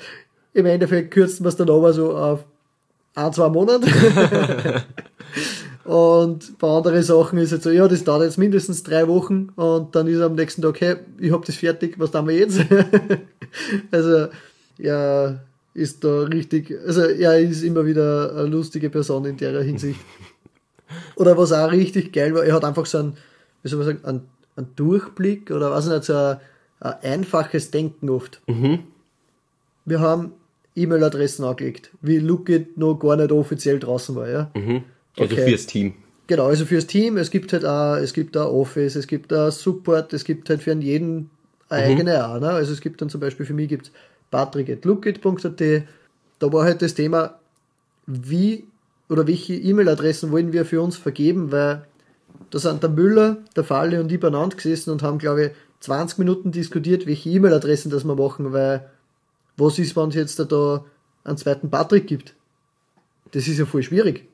im 0.52 0.66
Endeffekt 0.66 1.10
kürzen 1.10 1.44
wir 1.44 1.48
es 1.48 1.56
dann 1.56 1.70
aber 1.70 1.92
so 1.92 2.16
auf 2.16 2.44
ein, 3.14 3.32
zwei 3.32 3.48
Monate. 3.48 3.86
Und 5.84 6.58
bei 6.58 6.68
anderen 6.68 7.02
Sachen 7.02 7.38
ist 7.38 7.52
jetzt 7.52 7.64
so, 7.64 7.70
ja, 7.70 7.88
das 7.88 8.04
dauert 8.04 8.22
jetzt 8.22 8.38
mindestens 8.38 8.82
drei 8.82 9.08
Wochen 9.08 9.48
und 9.56 9.96
dann 9.96 10.06
ist 10.06 10.20
am 10.20 10.34
nächsten 10.34 10.62
Tag, 10.62 10.80
hey, 10.80 10.96
ich 11.18 11.32
hab 11.32 11.44
das 11.44 11.56
fertig, 11.56 11.98
was 11.98 12.12
tun 12.12 12.28
wir 12.28 12.36
jetzt? 12.36 12.60
also, 13.90 14.28
ja, 14.78 15.40
ist 15.74 16.04
da 16.04 16.22
richtig, 16.22 16.76
also 16.86 17.02
er 17.02 17.38
ist 17.38 17.62
immer 17.62 17.86
wieder 17.86 18.34
eine 18.34 18.48
lustige 18.48 18.90
Person 18.90 19.24
in 19.24 19.36
der 19.36 19.62
Hinsicht. 19.62 20.00
Oder 21.16 21.36
was 21.38 21.52
auch 21.52 21.70
richtig 21.70 22.12
geil 22.12 22.34
war, 22.34 22.44
er 22.44 22.54
hat 22.54 22.64
einfach 22.64 22.86
so 22.86 22.98
ein, 22.98 23.16
wie 23.62 23.68
soll 23.68 23.78
man 23.78 23.86
sagen, 23.86 24.04
ein, 24.04 24.22
ein 24.56 24.68
Durchblick 24.74 25.50
oder 25.52 25.70
was 25.70 25.86
nicht, 25.86 26.02
so 26.02 26.14
ein, 26.14 26.38
ein 26.80 26.94
einfaches 27.02 27.70
Denken 27.70 28.10
oft. 28.10 28.40
Wir 29.84 30.00
haben 30.00 30.32
E-Mail-Adressen 30.74 31.44
angelegt, 31.44 31.90
wie 32.00 32.18
Lookit 32.18 32.76
noch 32.76 32.94
gar 32.96 33.16
nicht 33.16 33.30
offiziell 33.30 33.78
draußen 33.78 34.16
war, 34.16 34.28
ja. 34.28 34.50
Also 35.16 35.34
Okay. 35.34 35.48
fürs 35.48 35.66
Team. 35.66 35.94
Genau, 36.26 36.46
also 36.46 36.64
fürs 36.64 36.86
Team, 36.86 37.16
es 37.16 37.30
gibt 37.30 37.52
halt 37.52 37.64
auch, 37.64 37.96
es 37.96 38.12
gibt 38.12 38.36
auch 38.36 38.52
Office, 38.52 38.96
es 38.96 39.06
gibt 39.06 39.32
auch 39.32 39.50
Support, 39.50 40.12
es 40.12 40.24
gibt 40.24 40.48
halt 40.48 40.62
für 40.62 40.72
jeden 40.74 41.30
eine 41.68 41.84
eigene 41.84 42.26
auch, 42.26 42.40
ne? 42.40 42.50
Also 42.50 42.72
es 42.72 42.80
gibt 42.80 43.00
dann 43.00 43.08
zum 43.08 43.20
Beispiel 43.20 43.46
für 43.46 43.54
mich 43.54 43.68
gibt's 43.68 43.90
patrick.lookit.at, 44.30 45.62
da 46.38 46.52
war 46.52 46.64
halt 46.64 46.82
das 46.82 46.94
Thema, 46.94 47.38
wie 48.06 48.64
oder 49.08 49.26
welche 49.26 49.54
E-Mail-Adressen 49.54 50.30
wollen 50.30 50.52
wir 50.52 50.64
für 50.64 50.80
uns 50.80 50.96
vergeben, 50.96 51.50
weil 51.50 51.84
da 52.50 52.58
sind 52.58 52.82
der 52.82 52.90
Müller, 52.90 53.38
der 53.56 53.64
Falle 53.64 54.00
und 54.00 54.10
ich 54.10 54.20
beieinander 54.20 54.56
gesessen 54.56 54.90
und 54.90 55.02
haben, 55.02 55.18
glaube 55.18 55.46
ich, 55.46 55.52
20 55.80 56.18
Minuten 56.18 56.52
diskutiert, 56.52 57.06
welche 57.06 57.30
E-Mail-Adressen 57.30 57.90
das 57.90 58.04
wir 58.04 58.14
machen, 58.14 58.52
weil 58.52 58.88
was 59.56 59.78
ist, 59.78 59.96
wenn 59.96 60.10
es 60.10 60.14
jetzt 60.14 60.38
da 60.38 60.84
einen 61.24 61.36
zweiten 61.36 61.70
Patrick 61.70 62.06
gibt? 62.06 62.34
Das 63.32 63.48
ist 63.48 63.58
ja 63.58 63.66
voll 63.66 63.82
schwierig. 63.82 64.28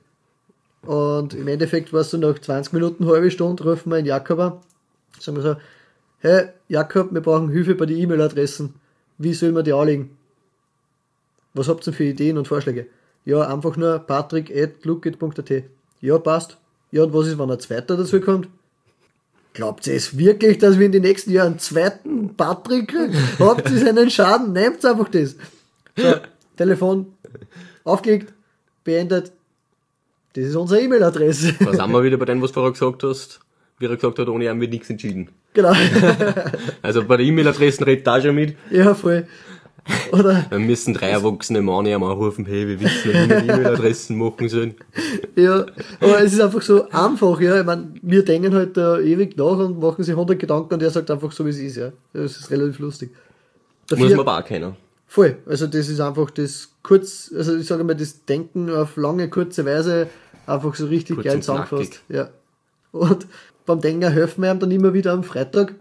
Und 0.83 1.35
im 1.35 1.49
Endeffekt 1.49 1.93
war 1.93 2.01
es 2.01 2.11
so 2.11 2.19
nach 2.19 2.39
20 2.39 2.73
Minuten, 2.73 3.07
halbe 3.07 3.31
Stunde, 3.31 3.65
rufen 3.65 3.91
wir 3.91 3.97
einen 3.97 4.07
Jakob 4.07 4.39
an. 4.39 4.53
Sagen 5.19 5.37
wir 5.37 5.43
so, 5.43 5.57
hey 6.19 6.49
Jakob, 6.69 7.13
wir 7.13 7.21
brauchen 7.21 7.51
Hilfe 7.51 7.75
bei 7.75 7.87
den 7.87 7.99
E-Mail-Adressen. 7.99 8.75
Wie 9.19 9.35
sollen 9.35 9.55
wir 9.55 9.63
die 9.63 9.73
anlegen? 9.73 10.17
Was 11.55 11.69
habt 11.69 11.83
ihr 11.83 11.85
denn 11.85 11.95
für 11.95 12.05
Ideen 12.05 12.39
und 12.39 12.49
Vorschläge? 12.49 12.87
Ja, 13.25 13.43
einfach 13.43 13.77
nur 13.77 13.99
patrick.lookit.at. 13.99 15.65
Ja, 16.01 16.19
passt. 16.19 16.59
Ja, 16.93 17.05
und 17.05 17.13
was 17.13 17.27
ist, 17.27 17.39
wenn 17.39 17.51
ein 17.51 17.61
zweiter 17.61 17.97
dazu 17.97 18.21
kommt? 18.21 18.49
Glaubt 19.55 19.87
ihr 19.87 19.95
es 19.95 20.19
wirklich, 20.19 20.59
dass 20.59 20.79
wir 20.79 20.87
in 20.87 20.93
den 20.93 21.03
nächsten 21.03 21.33
Jahren 21.33 21.53
einen 21.53 21.59
zweiten 21.59 22.37
Patrick 22.37 22.89
kriegen? 22.89 23.15
Habt 23.39 23.71
ihr 23.71 23.89
einen 23.89 24.11
Schaden? 24.11 24.53
Nehmt 24.53 24.85
einfach 24.85 25.09
das. 25.09 25.37
So, 25.97 26.15
Telefon 26.57 27.07
aufgelegt, 27.85 28.35
beendet. 28.85 29.33
Das 30.35 30.45
ist 30.45 30.57
unsere 30.57 30.83
E-Mail-Adresse. 30.83 31.55
Da 31.59 31.73
sind 31.73 31.91
wir 31.91 32.03
wieder 32.03 32.19
bei 32.19 32.27
dem, 32.27 32.43
was 32.43 32.51
du 32.51 32.55
vorher 32.55 32.73
gesagt 32.73 33.03
hast. 33.03 33.41
Wie 33.79 33.87
er 33.87 33.97
gesagt 33.97 34.19
hat, 34.19 34.29
ohne 34.29 34.45
ihn 34.45 34.61
wird 34.61 34.73
nichts 34.73 34.91
entschieden. 34.91 35.31
Genau. 35.57 35.73
Also 36.83 37.05
bei 37.05 37.17
der 37.17 37.27
E-Mail-Adressen 37.27 37.85
redet 37.85 38.07
da 38.07 38.21
schon 38.21 38.35
mit. 38.35 38.57
Ja, 38.71 38.95
voll. 38.95 39.27
Oder, 40.13 40.47
Wir 40.51 40.59
müssen 40.59 40.95
drei 40.95 41.11
erwachsene 41.11 41.63
Männer 41.63 41.95
einmal 41.95 42.13
rufen, 42.13 42.45
hey, 42.45 42.67
wir 42.67 42.81
wissen 42.81 43.13
nicht, 43.13 43.25
wie 43.25 43.29
wir 43.29 43.41
die 43.41 43.49
E-Mail-Adressen 43.49 44.19
machen 44.19 44.49
sollen. 44.49 44.75
ja, 45.37 45.67
aber 46.01 46.21
es 46.23 46.33
ist 46.33 46.41
einfach 46.41 46.63
so 46.63 46.89
einfach, 46.91 47.41
ja. 47.41 47.61
Ich 47.61 47.67
meine, 47.67 47.95
wir 48.03 48.25
denken 48.25 48.55
halt 48.55 48.77
da 48.77 48.99
ewig 48.99 49.37
nach 49.37 49.59
und 49.59 49.81
machen 49.81 50.05
sich 50.05 50.13
100 50.13 50.39
Gedanken 50.39 50.75
und 50.75 50.83
er 50.83 50.91
sagt 50.91 51.11
einfach 51.11 51.33
so, 51.33 51.45
wie 51.45 51.51
es 51.51 51.59
ist, 51.59 51.77
ja. 51.77 51.93
Das 52.13 52.37
ist 52.37 52.51
relativ 52.51 52.79
lustig. 52.81 53.11
Muss 53.11 54.01
Dafür, 54.01 54.17
man 54.17 54.21
aber 54.21 54.39
auch 54.39 54.45
kennen. 54.45 54.77
voll. 55.07 55.37
Also 55.47 55.67
das 55.69 55.89
ist 55.89 56.01
einfach 56.01 56.31
das 56.31 56.69
kurz, 56.83 57.33
also 57.37 57.57
ich 57.57 57.67
sage 57.67 57.85
mal, 57.85 57.95
das 57.95 58.25
Denken 58.25 58.71
auf 58.71 58.97
lange, 58.97 59.29
kurze 59.31 59.65
Weise 59.65 60.09
einfach 60.47 60.75
so 60.75 60.87
richtig 60.87 61.17
Kurz 61.17 61.27
geil 61.27 61.41
zusammengefasst. 61.41 62.03
Ja. 62.09 62.31
Und 62.93 63.27
beim 63.67 63.81
Denken 63.81 64.11
helfen 64.11 64.43
wir 64.43 64.51
ihm 64.51 64.59
dann 64.59 64.71
immer 64.71 64.95
wieder 64.95 65.13
am 65.13 65.25
Freitag. 65.25 65.75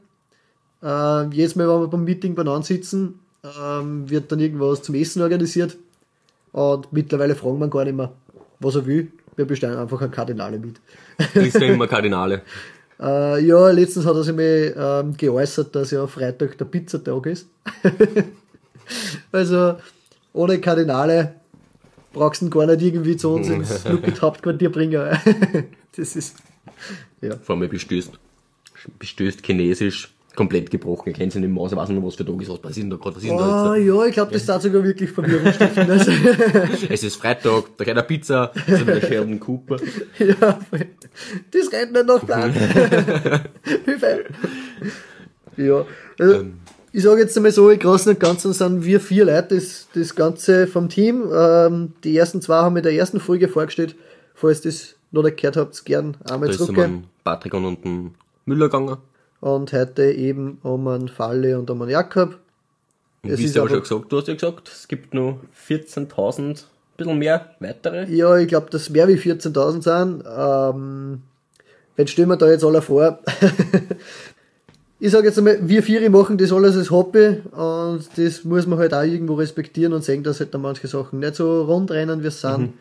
Äh, 0.83 1.27
jedes 1.29 1.55
Mal, 1.55 1.67
wenn 1.69 1.81
wir 1.81 1.87
beim 1.87 2.03
Meeting 2.03 2.35
beieinander 2.35 2.65
sitzen, 2.65 3.19
ähm, 3.43 4.09
wird 4.09 4.31
dann 4.31 4.39
irgendwas 4.39 4.81
zum 4.81 4.95
Essen 4.95 5.21
organisiert. 5.21 5.77
Und 6.51 6.91
mittlerweile 6.91 7.35
fragen 7.35 7.59
wir 7.59 7.65
ihn 7.65 7.71
gar 7.71 7.85
nicht 7.85 7.95
mehr, 7.95 8.11
was 8.59 8.75
er 8.75 8.85
will. 8.85 9.11
Wir 9.35 9.45
bestellen 9.45 9.77
einfach 9.77 10.01
ein 10.01 10.11
Kardinale 10.11 10.57
mit. 10.57 10.79
Ist 11.33 11.59
ja 11.59 11.67
immer 11.67 11.87
Kardinale. 11.89 12.41
Äh, 12.99 13.45
ja, 13.45 13.69
letztens 13.71 14.05
hat 14.05 14.15
er 14.15 14.23
sich 14.23 14.33
mir 14.33 14.75
ähm, 14.75 15.17
geäußert, 15.17 15.75
dass 15.75 15.91
ja 15.91 16.07
Freitag 16.07 16.57
der 16.57 16.65
Pizzatag 16.65 17.25
ist. 17.25 17.47
also 19.31 19.75
ohne 20.31 20.59
Kardinale 20.59 21.35
brauchst 22.13 22.41
du 22.41 22.45
ihn 22.45 22.49
gar 22.49 22.65
nicht 22.65 22.81
irgendwie 22.81 23.17
zu 23.17 23.33
uns 23.33 23.49
ins 23.49 23.85
Lupit 23.89 24.21
Hauptquartier 24.21 24.71
bringen. 24.71 25.17
das 25.97 26.15
ist 26.15 26.37
ja. 27.21 27.35
Vor 27.41 27.55
allem 27.57 27.69
bestößt, 27.69 28.11
bestößt 28.99 29.45
Chinesisch, 29.45 30.11
komplett 30.35 30.69
gebrochen. 30.69 31.09
Ich 31.09 31.15
kenne 31.15 31.31
sie 31.31 31.39
nicht 31.39 31.49
mehr 31.49 31.61
aus, 31.61 31.71
ich 31.71 31.77
weiß 31.77 31.87
nicht 31.89 31.97
mehr, 31.97 32.07
was 32.07 32.15
für 32.15 32.25
Tag 32.25 32.41
ist, 32.41 32.49
was 32.49 32.59
passiert 32.59 32.83
denn 32.83 32.89
da 32.89 32.97
gerade, 32.97 33.15
was 33.15 33.23
ist 33.23 33.29
denn 33.29 33.37
da 33.37 33.71
Oh, 33.71 33.73
jetzt? 33.75 33.87
ja, 33.87 34.05
ich 34.05 34.13
glaube, 34.13 34.33
das 34.33 34.45
darf 34.45 34.61
sogar 34.61 34.83
wirklich 34.83 35.09
Verwirrung 35.09 35.53
stiften. 35.53 35.89
Also, 35.89 36.11
Es 36.89 37.03
ist 37.03 37.15
Freitag, 37.15 37.63
da 37.77 37.83
geht 37.83 37.93
eine 37.93 38.03
Pizza, 38.03 38.51
das 38.67 38.79
ist 38.81 38.87
der 38.87 39.01
Sheldon 39.01 39.39
Cooper. 39.39 39.77
ja, 40.19 40.59
das 41.51 41.71
rennt 41.71 41.93
nicht 41.93 42.05
nach 42.05 42.25
Plan. 42.25 42.51
Hilfe. 43.85 44.25
Ja, 45.57 45.85
also, 46.19 46.45
ich 46.91 47.03
sage 47.03 47.21
jetzt 47.21 47.35
einmal 47.37 47.51
so, 47.51 47.69
im 47.69 47.79
Großen 47.79 48.11
und 48.11 48.19
Ganzen 48.19 48.53
sind 48.53 48.83
wir 48.85 48.99
vier 48.99 49.25
Leute, 49.25 49.55
das, 49.55 49.87
das 49.93 50.15
Ganze 50.15 50.67
vom 50.67 50.89
Team. 50.89 51.23
Ähm, 51.33 51.93
die 52.03 52.15
ersten 52.17 52.41
zwei 52.41 52.55
haben 52.55 52.75
wir 52.75 52.79
in 52.79 52.83
der 52.83 52.93
ersten 52.93 53.19
Folge 53.19 53.47
vorgestellt. 53.47 53.95
Falls 54.33 54.61
das 54.61 54.95
noch 55.15 55.23
nicht 55.23 55.37
gehört 55.37 55.57
habt, 55.57 55.85
gern 55.85 56.17
einmal 56.29 56.49
Da 56.49 56.55
ist 56.55 56.69
um 56.69 57.03
Patrick 57.23 57.53
und 57.53 57.85
einen 57.85 58.15
Müller 58.45 58.65
gegangen. 58.65 58.97
Und 59.41 59.73
heute 59.73 60.11
eben 60.11 60.59
um 60.63 60.87
einen 60.87 61.07
Falle 61.07 61.57
und 61.57 61.69
um 61.69 61.81
einen 61.81 61.91
Jakob. 61.91 62.37
Und 63.23 63.31
Es 63.31 63.39
wie 63.39 63.45
ist 63.45 63.55
du 63.55 63.61
aber 63.61 63.69
schon 63.69 63.81
gesagt, 63.81 64.11
du 64.11 64.17
hast 64.17 64.27
ja 64.27 64.33
gesagt, 64.33 64.69
es 64.69 64.87
gibt 64.87 65.13
noch 65.13 65.39
14.000, 65.67 66.41
ein 66.41 66.55
bisschen 66.97 67.17
mehr 67.17 67.55
weitere. 67.59 68.05
Ja, 68.13 68.37
ich 68.37 68.47
glaube, 68.47 68.69
dass 68.69 68.89
mehr 68.89 69.07
wie 69.07 69.15
14.000 69.15 69.81
sind. 69.81 70.23
Ähm, 70.27 71.21
jetzt 71.97 72.11
stellen 72.11 72.29
wir 72.29 72.37
da 72.37 72.49
jetzt 72.49 72.63
alle 72.63 72.81
vor. 72.81 73.19
ich 74.99 75.11
sage 75.11 75.27
jetzt 75.27 75.37
einmal, 75.37 75.57
wir 75.67 75.83
vier 75.83 76.07
machen 76.09 76.37
das 76.37 76.51
alles 76.51 76.77
als 76.77 76.91
Hobby 76.91 77.41
und 77.51 78.05
das 78.15 78.43
muss 78.43 78.67
man 78.67 78.79
halt 78.79 78.93
auch 78.93 79.03
irgendwo 79.03 79.35
respektieren 79.35 79.93
und 79.93 80.03
sehen, 80.03 80.23
dass 80.23 80.39
halt 80.39 80.53
da 80.53 80.57
manche 80.57 80.87
Sachen 80.87 81.19
nicht 81.19 81.35
so 81.35 81.63
rund 81.63 81.91
rennen, 81.91 82.23
wie 82.23 82.27
es 82.27 82.41
sind. 82.41 82.73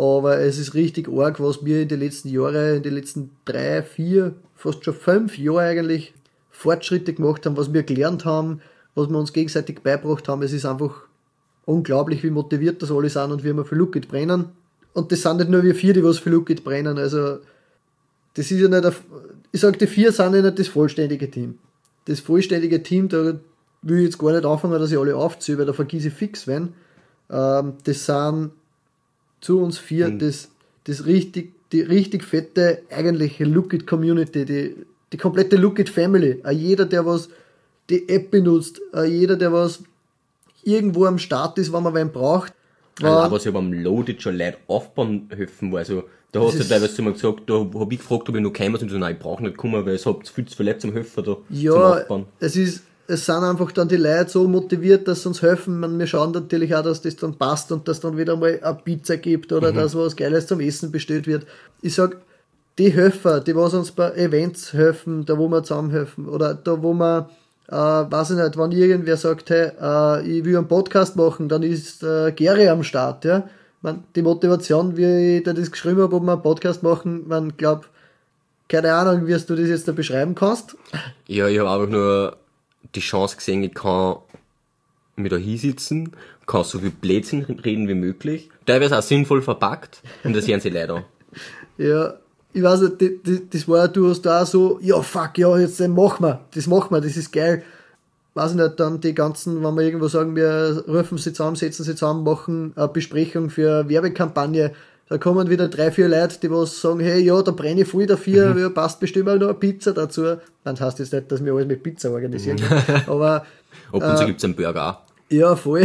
Aber 0.00 0.38
es 0.38 0.56
ist 0.56 0.72
richtig 0.72 1.10
arg, 1.10 1.40
was 1.40 1.62
wir 1.62 1.82
in 1.82 1.88
den 1.88 2.00
letzten 2.00 2.30
Jahren, 2.30 2.76
in 2.76 2.82
den 2.82 2.94
letzten 2.94 3.32
drei, 3.44 3.82
vier, 3.82 4.34
fast 4.56 4.82
schon 4.82 4.94
fünf 4.94 5.36
Jahren 5.36 5.58
eigentlich 5.58 6.14
Fortschritte 6.50 7.12
gemacht 7.12 7.44
haben, 7.44 7.58
was 7.58 7.74
wir 7.74 7.82
gelernt 7.82 8.24
haben, 8.24 8.62
was 8.94 9.10
wir 9.10 9.18
uns 9.18 9.34
gegenseitig 9.34 9.80
beigebracht 9.82 10.26
haben. 10.26 10.40
Es 10.40 10.54
ist 10.54 10.64
einfach 10.64 11.02
unglaublich, 11.66 12.22
wie 12.22 12.30
motiviert 12.30 12.80
das 12.80 12.90
alle 12.90 13.10
sind 13.10 13.30
und 13.30 13.44
wie 13.44 13.52
wir 13.52 13.66
für 13.66 13.74
Lookit 13.74 14.08
brennen. 14.08 14.46
Und 14.94 15.12
das 15.12 15.20
sind 15.20 15.36
nicht 15.36 15.50
nur 15.50 15.62
wir 15.62 15.74
vier, 15.74 15.92
die 15.92 16.02
was 16.02 16.18
für 16.18 16.30
Lookit 16.30 16.64
brennen. 16.64 16.96
Also, 16.96 17.40
das 18.32 18.50
ist 18.50 18.58
ja 18.58 18.68
nicht, 18.68 18.90
ich 19.52 19.60
sag, 19.60 19.78
die 19.78 19.86
vier 19.86 20.12
sind 20.12 20.34
ja 20.34 20.40
nicht 20.40 20.58
das 20.58 20.68
vollständige 20.68 21.30
Team. 21.30 21.58
Das 22.06 22.20
vollständige 22.20 22.82
Team, 22.82 23.10
da 23.10 23.38
will 23.82 23.98
ich 23.98 24.04
jetzt 24.04 24.18
gar 24.18 24.32
nicht 24.32 24.46
anfangen, 24.46 24.80
dass 24.80 24.92
ich 24.92 24.98
alle 24.98 25.14
aufziehe, 25.14 25.58
weil 25.58 25.66
da 25.66 25.74
vergieße 25.74 26.08
ich 26.08 26.14
fix 26.14 26.46
werden. 26.46 26.72
Ähm, 27.28 27.74
das 27.84 28.06
sind 28.06 28.52
zu 29.40 29.60
uns 29.60 29.78
vier 29.78 30.10
das, 30.10 30.50
das 30.84 31.06
richtig, 31.06 31.52
die 31.72 31.82
richtig 31.82 32.24
fette 32.24 32.82
eigentliche 32.90 33.44
Lookit 33.44 33.86
Community, 33.86 34.44
die, 34.44 34.76
die 35.12 35.16
komplette 35.16 35.56
Lookit 35.56 35.88
Family. 35.88 36.40
Auch 36.44 36.50
jeder, 36.50 36.86
der 36.86 37.06
was 37.06 37.28
die 37.88 38.08
App 38.08 38.30
benutzt, 38.30 38.80
auch 38.92 39.04
jeder, 39.04 39.36
der 39.36 39.52
was 39.52 39.82
irgendwo 40.62 41.06
am 41.06 41.18
Start 41.18 41.58
ist, 41.58 41.72
wenn 41.72 41.82
man 41.82 41.94
wen 41.94 42.10
braucht. 42.10 42.52
Ja. 43.00 43.06
War, 43.06 43.24
Aber 43.24 43.40
sie 43.40 43.50
beim 43.50 43.72
Loaded 43.72 44.20
schon 44.20 44.36
Leute 44.36 44.58
aufbauen 44.66 45.28
helfen, 45.34 45.72
weil 45.72 45.84
so, 45.84 46.04
da 46.32 46.40
hast 46.40 46.60
du 46.60 46.64
teilweise 46.64 46.94
zu 46.94 47.02
mir 47.02 47.12
gesagt, 47.12 47.48
da 47.48 47.66
hab 47.74 47.92
ich 47.92 47.98
gefragt, 47.98 48.28
ob 48.28 48.36
ich 48.36 48.42
noch 48.42 48.52
käme, 48.52 48.78
und 48.78 48.88
so, 48.88 48.98
nein, 48.98 49.14
ich 49.14 49.18
brauche 49.18 49.42
nicht 49.42 49.56
kommen, 49.56 49.84
weil 49.84 49.94
es 49.94 50.06
habt 50.06 50.28
viel 50.28 50.44
zu 50.44 50.56
viele 50.56 50.70
Leute 50.70 50.80
zum 50.80 50.92
Helfen 50.92 51.24
da, 51.24 51.32
zum 51.32 51.44
ja, 51.48 51.72
Aufbauen. 51.72 52.26
es 52.40 52.56
ist, 52.56 52.84
es 53.10 53.26
sind 53.26 53.42
einfach 53.42 53.72
dann 53.72 53.88
die 53.88 53.96
Leute 53.96 54.30
so 54.30 54.46
motiviert, 54.46 55.08
dass 55.08 55.22
sie 55.22 55.28
uns 55.28 55.42
helfen. 55.42 55.80
Man, 55.80 55.98
wir 55.98 56.06
schauen 56.06 56.30
natürlich 56.30 56.74
auch, 56.74 56.82
dass 56.82 57.02
das 57.02 57.16
dann 57.16 57.34
passt 57.34 57.72
und 57.72 57.88
dass 57.88 58.00
dann 58.00 58.16
wieder 58.16 58.36
mal 58.36 58.60
eine 58.62 58.78
Pizza 58.84 59.16
gibt 59.16 59.52
oder 59.52 59.72
dass 59.72 59.96
was 59.96 60.14
Geiles 60.14 60.46
zum 60.46 60.60
Essen 60.60 60.92
bestellt 60.92 61.26
wird. 61.26 61.44
Ich 61.82 61.94
sag, 61.94 62.16
die 62.78 62.90
Helfer, 62.90 63.40
die 63.40 63.56
was 63.56 63.74
uns 63.74 63.90
bei 63.90 64.12
Events 64.12 64.72
helfen, 64.72 65.24
da 65.26 65.36
wo 65.36 65.48
wir 65.48 65.62
zusammenhelfen 65.62 66.28
oder 66.28 66.54
da 66.54 66.82
wo 66.82 66.94
wir, 66.94 67.28
äh, 67.68 67.74
weiß 67.74 68.30
ich 68.30 68.36
nicht, 68.36 68.56
wenn 68.56 68.72
irgendwer 68.72 69.16
sagt, 69.16 69.50
hey, 69.50 69.72
äh, 69.80 70.22
ich 70.22 70.44
will 70.44 70.56
einen 70.56 70.68
Podcast 70.68 71.16
machen, 71.16 71.48
dann 71.48 71.62
ist 71.62 72.02
äh, 72.02 72.32
Gary 72.32 72.68
am 72.68 72.84
Start, 72.84 73.24
ja. 73.24 73.48
Man, 73.82 74.04
die 74.14 74.22
Motivation, 74.22 74.96
wie 74.96 75.38
ich 75.38 75.42
da 75.42 75.52
das 75.52 75.70
geschrieben 75.70 76.02
habe, 76.02 76.14
ob 76.14 76.22
wir 76.22 76.32
einen 76.32 76.42
Podcast 76.42 76.82
machen, 76.82 77.26
man 77.26 77.56
glaubt, 77.56 77.88
keine 78.68 78.92
Ahnung, 78.92 79.26
wie 79.26 79.32
du 79.32 79.56
das 79.56 79.68
jetzt 79.68 79.88
da 79.88 79.92
beschreiben 79.92 80.34
kannst. 80.34 80.76
Ja, 81.26 81.48
ich 81.48 81.58
habe 81.58 81.70
einfach 81.70 81.88
nur 81.88 82.36
die 82.94 83.00
Chance 83.00 83.36
gesehen, 83.36 83.62
ich 83.62 83.74
kann 83.74 84.16
mich 85.16 85.30
da 85.30 85.36
hinsitzen, 85.36 86.12
kann 86.46 86.64
so 86.64 86.78
viel 86.78 86.90
Blödsinn 86.90 87.44
reden 87.44 87.88
wie 87.88 87.94
möglich, 87.94 88.48
teilweise 88.66 88.98
auch 88.98 89.02
sinnvoll 89.02 89.42
verpackt, 89.42 90.02
und 90.24 90.34
das 90.34 90.44
sehen 90.44 90.60
sie 90.60 90.70
leider. 90.70 91.04
Ja, 91.78 92.12
ich 92.52 92.62
weiß 92.62 92.80
nicht, 92.82 93.54
das 93.54 93.66
war, 93.66 93.88
du 93.88 94.10
hast 94.10 94.20
da 94.22 94.44
so, 94.44 94.78
ja 94.82 95.00
fuck, 95.00 95.38
ja, 95.38 95.56
jetzt 95.56 95.80
den 95.80 95.94
machen 95.94 96.26
wir, 96.26 96.40
das 96.54 96.66
machen 96.66 96.90
wir, 96.90 97.00
das 97.00 97.16
ist 97.16 97.32
geil. 97.32 97.62
Weiß 98.34 98.50
ich 98.50 98.58
nicht, 98.58 98.78
dann 98.78 99.00
die 99.00 99.14
ganzen, 99.14 99.64
wenn 99.64 99.74
wir 99.74 99.82
irgendwo 99.82 100.08
sagen, 100.08 100.36
wir 100.36 100.84
rufen 100.86 101.16
sie 101.16 101.32
zusammen, 101.32 101.56
setzen 101.56 101.84
sie 101.84 101.94
zusammen, 101.94 102.22
machen 102.22 102.74
eine 102.76 102.88
Besprechung 102.88 103.48
für 103.48 103.80
eine 103.80 103.88
Werbekampagne, 103.88 104.72
da 105.10 105.18
kommen 105.18 105.50
wieder 105.50 105.66
drei, 105.66 105.90
vier 105.90 106.08
Leute, 106.08 106.38
die 106.40 106.48
was 106.52 106.80
sagen, 106.80 107.00
hey, 107.00 107.20
ja, 107.20 107.42
da 107.42 107.50
brenne 107.50 107.80
ich 107.80 107.88
voll 107.88 108.06
dafür, 108.06 108.56
ja, 108.56 108.68
passt 108.68 109.00
bestimmt 109.00 109.28
auch 109.28 109.36
noch 109.36 109.48
eine 109.48 109.54
Pizza 109.54 109.92
dazu. 109.92 110.36
Dann 110.62 110.78
heißt 110.78 111.00
jetzt 111.00 111.12
nicht, 111.12 111.32
dass 111.32 111.44
wir 111.44 111.52
alles 111.52 111.66
mit 111.66 111.82
Pizza 111.82 112.12
organisieren 112.12 112.58
können, 112.58 113.02
aber 113.08 113.44
Ab 113.92 114.08
und 114.08 114.18
zu 114.18 114.24
gibt's 114.24 114.44
einen 114.44 114.54
Burger 114.54 114.86
auch. 114.86 115.32
ja, 115.32 115.56
voll. 115.56 115.84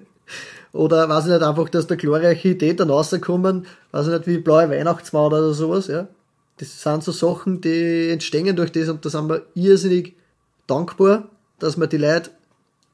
oder 0.74 1.08
weiß 1.08 1.24
ich 1.24 1.32
nicht, 1.32 1.42
einfach, 1.42 1.66
dass 1.70 1.86
da 1.86 1.94
glorreiche 1.94 2.50
Ideen 2.50 2.76
dann 2.76 2.90
rauskommen, 2.90 3.66
weiß 3.90 4.08
ich 4.08 4.12
nicht, 4.12 4.26
wie 4.26 4.38
blaue 4.38 4.68
Weihnachtsmann 4.68 5.32
oder 5.32 5.54
sowas, 5.54 5.86
ja. 5.86 6.08
Das 6.58 6.82
sind 6.82 7.02
so 7.02 7.10
Sachen, 7.10 7.62
die 7.62 8.10
entstehen 8.10 8.54
durch 8.54 8.70
das 8.70 8.90
und 8.90 9.02
da 9.02 9.08
sind 9.08 9.30
wir 9.30 9.46
irrsinnig 9.54 10.14
dankbar, 10.66 11.30
dass 11.58 11.78
wir 11.78 11.86
die 11.86 11.96
Leute 11.96 12.28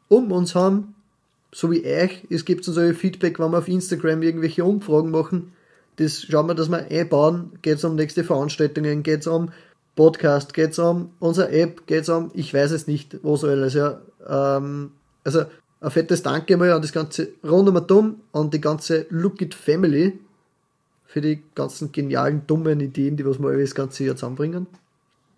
um 0.06 0.30
uns 0.30 0.54
haben, 0.54 0.94
so 1.52 1.70
wie 1.70 1.84
euch. 1.84 2.24
Es 2.30 2.44
gibt 2.44 2.66
uns 2.68 2.78
auch 2.78 2.92
Feedback, 2.92 3.38
wenn 3.38 3.50
wir 3.50 3.58
auf 3.58 3.68
Instagram 3.68 4.22
irgendwelche 4.22 4.64
Umfragen 4.64 5.10
machen. 5.10 5.52
Das 5.96 6.22
schauen 6.22 6.46
wir, 6.46 6.54
dass 6.54 6.68
wir 6.68 6.86
einbauen. 6.90 7.52
Geht 7.62 7.78
es 7.78 7.84
um 7.84 7.96
nächste 7.96 8.24
Veranstaltungen, 8.24 9.02
geht 9.02 9.20
es 9.20 9.26
um 9.26 9.50
Podcast, 9.96 10.54
geht 10.54 10.70
es 10.70 10.78
um 10.78 11.10
unsere 11.18 11.50
App, 11.50 11.86
geht 11.86 12.02
es 12.02 12.08
um, 12.08 12.30
ich 12.32 12.54
weiß 12.54 12.70
es 12.70 12.86
nicht, 12.86 13.18
was 13.24 13.42
alles, 13.42 13.74
ja. 13.74 14.00
Ähm, 14.28 14.92
also, 15.24 15.44
ein 15.80 15.90
fettes 15.90 16.22
Danke 16.22 16.56
mal 16.56 16.72
an 16.72 16.82
das 16.82 16.92
ganze 16.92 17.30
Rund 17.44 17.68
um 17.68 17.86
Dumm, 17.86 18.20
an 18.32 18.50
die 18.50 18.60
ganze 18.60 19.06
Look 19.10 19.42
It 19.42 19.54
Family 19.54 20.18
für 21.04 21.20
die 21.20 21.42
ganzen 21.54 21.90
genialen, 21.90 22.42
dummen 22.46 22.78
Ideen, 22.78 23.16
die 23.16 23.26
was 23.26 23.40
wir 23.40 23.56
das 23.58 23.74
ganze 23.74 24.04
Jahr 24.04 24.14
zusammenbringen. 24.14 24.66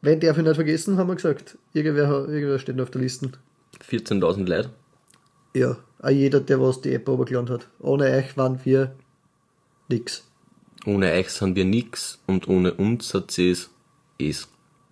Wenn 0.02 0.20
darf 0.20 0.36
ich 0.36 0.44
nicht 0.44 0.54
vergessen, 0.54 0.98
haben 0.98 1.08
wir 1.08 1.14
gesagt. 1.14 1.56
Irgendwer, 1.72 2.28
irgendwer 2.28 2.58
steht 2.58 2.76
noch 2.76 2.84
auf 2.84 2.90
der 2.90 3.00
Liste. 3.02 3.30
14.000 3.88 4.46
Leute. 4.46 4.70
Ja, 5.54 5.76
auch 6.02 6.10
jeder, 6.10 6.40
der 6.40 6.60
was 6.60 6.80
die 6.80 6.94
App 6.94 7.08
runtergeladen 7.08 7.50
hat. 7.50 7.68
Ohne 7.80 8.04
euch 8.04 8.36
waren 8.36 8.60
wir 8.64 8.94
nix. 9.88 10.24
Ohne 10.86 11.12
euch 11.12 11.30
sind 11.30 11.56
wir 11.56 11.64
nix, 11.64 12.18
und 12.26 12.48
ohne 12.48 12.72
uns 12.74 13.12
hat 13.12 13.30
sie 13.30 13.50
es, 13.50 13.70
es, 14.18 14.48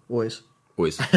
Alles. 0.09 0.45
alles. 0.77 0.99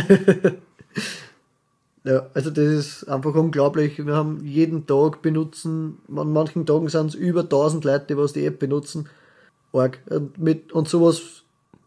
Ja, 2.03 2.27
also 2.33 2.49
das 2.49 2.65
ist 2.65 3.03
einfach 3.07 3.35
unglaublich. 3.35 4.03
Wir 4.03 4.15
haben 4.15 4.43
jeden 4.43 4.87
Tag 4.87 5.21
benutzen, 5.21 5.99
an 6.15 6.33
manchen 6.33 6.65
Tagen 6.65 6.89
sind 6.89 7.09
es 7.09 7.15
über 7.15 7.41
1000 7.41 7.83
Leute, 7.83 8.05
die 8.09 8.17
was 8.17 8.33
die 8.33 8.45
App 8.45 8.57
benutzen. 8.57 9.07
Arg. 9.71 9.99
Und, 10.09 10.37
mit, 10.39 10.71
und 10.71 10.89
sowas 10.89 11.43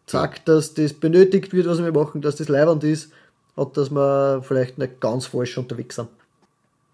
sagt, 0.07 0.49
dass 0.49 0.75
das 0.75 0.93
benötigt 0.95 1.53
wird, 1.53 1.67
was 1.67 1.83
wir 1.83 1.93
machen, 1.93 2.23
dass 2.23 2.37
das 2.37 2.49
leibend 2.49 2.85
ist 2.85 3.11
und 3.57 3.77
dass 3.77 3.91
wir 3.91 4.43
vielleicht 4.43 4.79
nicht 4.79 5.01
ganz 5.01 5.27
falsch 5.27 5.59
unterwegs 5.59 5.97
sind. 5.97 6.09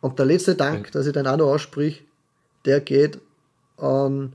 Und 0.01 0.19
der 0.19 0.27
letzte 0.27 0.55
Dank, 0.55 0.93
dass 0.93 1.07
ich 1.07 1.13
dann 1.13 1.27
auch 1.27 1.37
noch 1.37 1.53
aussprich, 1.53 2.05
der 2.65 2.81
geht 2.81 3.19
an 3.77 4.33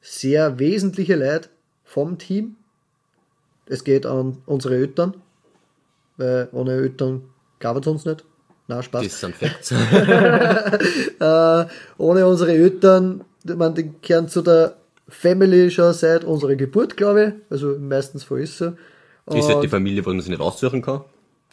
sehr 0.00 0.58
wesentliche 0.58 1.16
Leute 1.16 1.48
vom 1.84 2.18
Team. 2.18 2.56
Es 3.66 3.84
geht 3.84 4.06
an 4.06 4.42
unsere 4.46 4.76
Eltern, 4.76 5.14
weil 6.16 6.48
ohne 6.52 6.72
Eltern 6.72 7.22
gab 7.58 7.76
es 7.76 7.86
uns 7.86 8.04
nicht. 8.04 8.24
Na 8.68 8.82
Spaß. 8.82 9.04
Das 9.04 9.20
sind 9.20 9.34
Facts. 9.34 9.74
Äh, 11.20 11.66
ohne 11.98 12.26
unsere 12.26 12.52
Eltern, 12.52 13.22
meine, 13.44 13.74
die 13.74 13.92
gehören 14.02 14.28
zu 14.28 14.42
der 14.42 14.76
Family 15.08 15.70
schon 15.70 15.92
seit 15.92 16.24
unserer 16.24 16.56
Geburt, 16.56 16.96
glaube 16.96 17.24
ich. 17.24 17.52
Also 17.52 17.76
meistens 17.78 18.24
Fall 18.24 18.40
ist 18.40 18.58
so. 18.58 18.72
ist 19.32 19.48
halt 19.48 19.62
die 19.62 19.68
Familie, 19.68 20.04
was 20.04 20.12
man 20.12 20.20
sich 20.20 20.30
nicht 20.30 20.40
aussuchen 20.40 20.82
kann, 20.82 21.02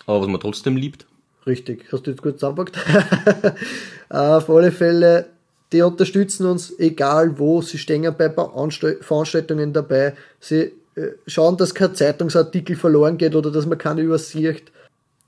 aber 0.07 0.21
was 0.21 0.27
man 0.27 0.39
trotzdem 0.39 0.75
liebt. 0.75 1.05
Richtig, 1.45 1.85
hast 1.91 2.05
du 2.05 2.11
jetzt 2.11 2.21
gut 2.21 2.39
zusammengepackt. 2.39 2.77
Auf 4.09 4.49
alle 4.49 4.71
Fälle, 4.71 5.27
die 5.71 5.81
unterstützen 5.81 6.45
uns, 6.45 6.77
egal 6.79 7.39
wo, 7.39 7.61
sie 7.61 7.77
stehen 7.77 8.03
bei 8.17 8.27
Veranstalt- 8.27 9.03
Veranstaltungen 9.03 9.73
dabei, 9.73 10.15
sie 10.39 10.73
äh, 10.95 11.11
schauen, 11.27 11.57
dass 11.57 11.73
kein 11.73 11.95
Zeitungsartikel 11.95 12.75
verloren 12.75 13.17
geht 13.17 13.35
oder 13.35 13.51
dass 13.51 13.65
man 13.65 13.77
keine 13.77 14.01
übersieht. 14.01 14.71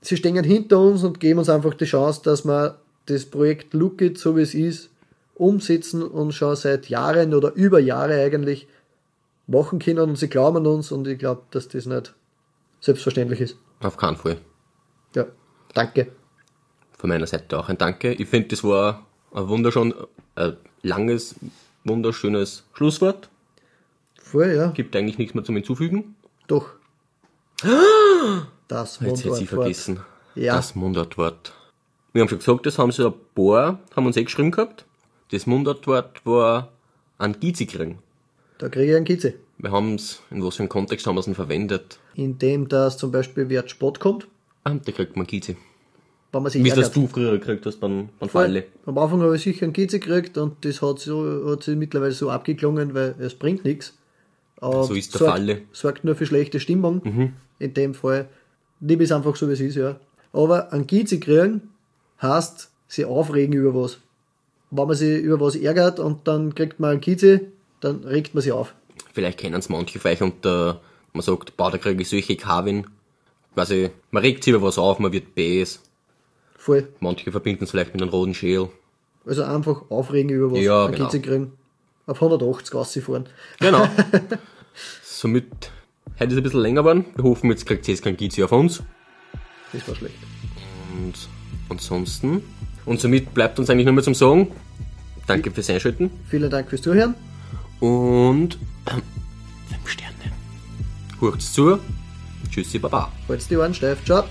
Sie 0.00 0.16
stehen 0.16 0.42
hinter 0.42 0.80
uns 0.80 1.04
und 1.04 1.20
geben 1.20 1.38
uns 1.38 1.48
einfach 1.48 1.74
die 1.74 1.84
Chance, 1.84 2.22
dass 2.24 2.44
wir 2.44 2.78
das 3.06 3.24
Projekt 3.24 3.72
Look 3.72 4.00
It, 4.00 4.18
so 4.18 4.36
wie 4.36 4.42
es 4.42 4.54
ist, 4.54 4.90
umsetzen 5.34 6.02
und 6.02 6.32
schon 6.32 6.56
seit 6.56 6.88
Jahren 6.88 7.34
oder 7.34 7.52
über 7.54 7.78
Jahre 7.78 8.14
eigentlich 8.20 8.68
machen 9.46 9.78
können 9.78 10.00
und 10.10 10.16
sie 10.16 10.28
glauben 10.28 10.58
an 10.58 10.66
uns 10.66 10.92
und 10.92 11.06
ich 11.06 11.18
glaube, 11.18 11.42
dass 11.50 11.68
das 11.68 11.86
nicht 11.86 12.14
selbstverständlich 12.80 13.40
ist. 13.40 13.56
Auf 13.80 13.96
keinen 13.96 14.16
Fall. 14.16 14.38
Ja, 15.14 15.26
danke. 15.74 16.12
Von 16.98 17.08
meiner 17.08 17.26
Seite 17.26 17.58
auch 17.58 17.68
ein 17.68 17.78
Danke. 17.78 18.12
Ich 18.12 18.28
finde, 18.28 18.48
das 18.48 18.62
war 18.62 19.04
ein 19.34 19.48
wunderschön, 19.48 19.92
ein 20.36 20.56
langes, 20.82 21.34
wunderschönes 21.84 22.64
Schlusswort. 22.74 23.28
Voll, 24.20 24.54
ja. 24.54 24.68
Gibt 24.68 24.94
eigentlich 24.94 25.18
nichts 25.18 25.34
mehr 25.34 25.44
zum 25.44 25.56
Hinzufügen. 25.56 26.14
Doch. 26.46 26.70
Das 28.68 29.00
Jetzt 29.00 29.24
hätte 29.24 29.42
ich 29.42 29.48
vergessen. 29.48 30.00
Ja. 30.34 30.56
Das 30.56 30.74
Mundartwort. 30.74 31.52
Wir 32.12 32.22
haben 32.22 32.28
schon 32.28 32.38
gesagt, 32.38 32.66
das 32.66 32.78
haben 32.78 32.92
sie 32.92 33.06
ein 33.06 33.14
paar, 33.34 33.78
haben 33.94 34.06
uns 34.06 34.16
eh 34.16 34.24
geschrieben 34.24 34.50
gehabt. 34.50 34.84
Das 35.30 35.46
Mundartwort 35.46 36.24
war 36.24 36.68
an 37.18 37.38
Gizi 37.40 37.66
kriegen. 37.66 37.98
Da 38.58 38.68
kriege 38.68 38.92
ich 38.92 38.96
einen 38.96 39.04
Kitze. 39.04 39.34
Wir 39.58 39.70
haben 39.70 39.94
es, 39.94 40.20
in 40.30 40.42
was 40.44 40.56
für 40.56 40.62
einem 40.62 40.68
Kontext 40.68 41.06
haben 41.06 41.14
wir 41.14 41.20
es 41.20 41.26
denn 41.26 41.34
verwendet? 41.34 41.98
Indem 42.14 42.68
das 42.68 42.96
zum 42.96 43.12
Beispiel 43.12 43.48
Wert 43.48 43.70
Spott 43.70 44.00
kommt, 44.00 44.26
Ah, 44.64 44.74
da 44.74 44.92
kriegt 44.92 45.16
man 45.16 45.26
Gizi. 45.26 45.56
wenn 46.32 46.42
man 46.42 46.50
sich 46.50 46.64
Wie 46.64 46.68
es 46.68 46.74
das 46.74 46.92
du 46.92 47.06
früher 47.06 47.32
gekriegt 47.32 47.66
hast 47.66 47.78
beim, 47.80 48.08
beim. 48.18 48.28
Falle. 48.28 48.64
Am 48.86 48.96
Anfang 48.96 49.20
habe 49.22 49.36
ich 49.36 49.42
sicher 49.42 49.64
einen 49.64 49.72
Kitze 49.72 50.00
gekriegt 50.00 50.38
und 50.38 50.64
das 50.64 50.80
hat, 50.80 50.98
so, 50.98 51.50
hat 51.50 51.62
sich 51.62 51.76
mittlerweile 51.76 52.12
so 52.12 52.30
abgeklungen, 52.30 52.94
weil 52.94 53.14
es 53.18 53.34
bringt 53.34 53.64
nichts. 53.64 53.94
So 54.60 54.94
ist 54.94 55.12
der 55.14 55.18
sorgt, 55.18 55.32
Falle. 55.32 55.62
Sorgt 55.72 56.04
nur 56.04 56.14
für 56.14 56.26
schlechte 56.26 56.60
Stimmung. 56.60 57.32
In 57.58 57.74
dem 57.74 57.94
Fall. 57.94 58.28
Liebe 58.80 59.04
ist 59.04 59.12
einfach 59.12 59.36
so, 59.36 59.48
wie 59.48 59.52
es 59.52 59.60
ist, 59.60 59.76
ja. 59.76 59.96
Aber 60.32 60.72
einen 60.72 60.86
Kitze 60.86 61.18
kriegen 61.20 61.62
heißt, 62.20 62.70
sie 62.88 63.04
aufregen 63.04 63.54
über 63.54 63.74
was. 63.74 63.98
Wenn 64.70 64.86
man 64.86 64.96
sich 64.96 65.20
über 65.20 65.40
was 65.40 65.56
ärgert 65.56 65.98
und 66.00 66.26
dann 66.26 66.54
kriegt 66.54 66.80
man 66.80 66.92
einen 66.92 67.00
Kitze, 67.00 67.42
dann 67.80 68.04
regt 68.04 68.34
man 68.34 68.42
sich 68.42 68.52
auf. 68.52 68.74
Vielleicht 69.12 69.38
kennen 69.38 69.56
es 69.56 69.68
manche 69.68 69.98
von 69.98 70.10
euch 70.10 70.22
und 70.22 70.46
äh, 70.46 70.74
man 71.12 71.22
sagt, 71.22 71.56
boah, 71.56 71.70
da 71.70 71.78
kriege 71.78 72.00
ich 72.00 72.08
solche 72.08 72.36
Kavin. 72.36 72.86
Also, 73.54 73.90
man 74.10 74.22
regt 74.22 74.44
sich 74.44 74.54
über 74.54 74.62
was 74.66 74.78
auf, 74.78 74.98
man 74.98 75.12
wird 75.12 75.34
bäs. 75.34 75.80
Voll. 76.56 76.88
Manche 77.00 77.30
verbinden 77.30 77.64
es 77.64 77.72
vielleicht 77.72 77.92
mit 77.92 78.02
einem 78.02 78.10
roten 78.10 78.34
Schäl. 78.34 78.68
Also 79.26 79.42
einfach 79.44 79.90
aufregen 79.90 80.30
über 80.30 80.52
was, 80.52 80.60
Ja, 80.60 80.86
genau. 80.86 81.04
Kitze 81.04 81.20
kriegen. 81.20 81.52
Auf 82.06 82.22
180 82.22 82.74
rausfahren. 82.74 83.28
Genau. 83.60 83.88
Somit 85.02 85.70
hätte 86.16 86.32
es 86.32 86.36
ein 86.38 86.42
bisschen 86.42 86.60
länger 86.60 86.82
geworden. 86.82 87.04
Wir 87.14 87.24
hoffen, 87.24 87.50
jetzt 87.50 87.66
kriegt 87.66 87.88
es 87.88 88.02
kein 88.02 88.16
Gizi 88.16 88.42
auf 88.42 88.52
uns. 88.52 88.82
Das 89.72 89.86
war 89.88 89.94
schlecht. 89.94 90.16
Und 90.96 91.14
ansonsten. 91.68 92.42
Und 92.84 93.00
somit 93.00 93.32
bleibt 93.32 93.58
uns 93.58 93.70
eigentlich 93.70 93.86
nur 93.86 93.94
mehr 93.94 94.04
zum 94.04 94.14
Sagen. 94.14 94.50
Danke 95.26 95.50
fürs 95.50 95.70
Einschalten. 95.70 96.10
Vielen 96.28 96.50
Dank 96.50 96.68
fürs 96.68 96.82
Zuhören. 96.82 97.14
Und. 97.80 98.58
Ähm, 98.90 99.02
fünf 99.68 99.88
Sterne. 99.88 100.12
Hurcht's 101.20 101.52
zu. 101.52 101.78
Tschüssi, 102.52 102.78
Baba. 102.78 103.10
Holz 103.28 103.48
die 103.48 103.58
Wand, 103.58 103.76
Steff. 103.76 104.04
Ciao. 104.04 104.24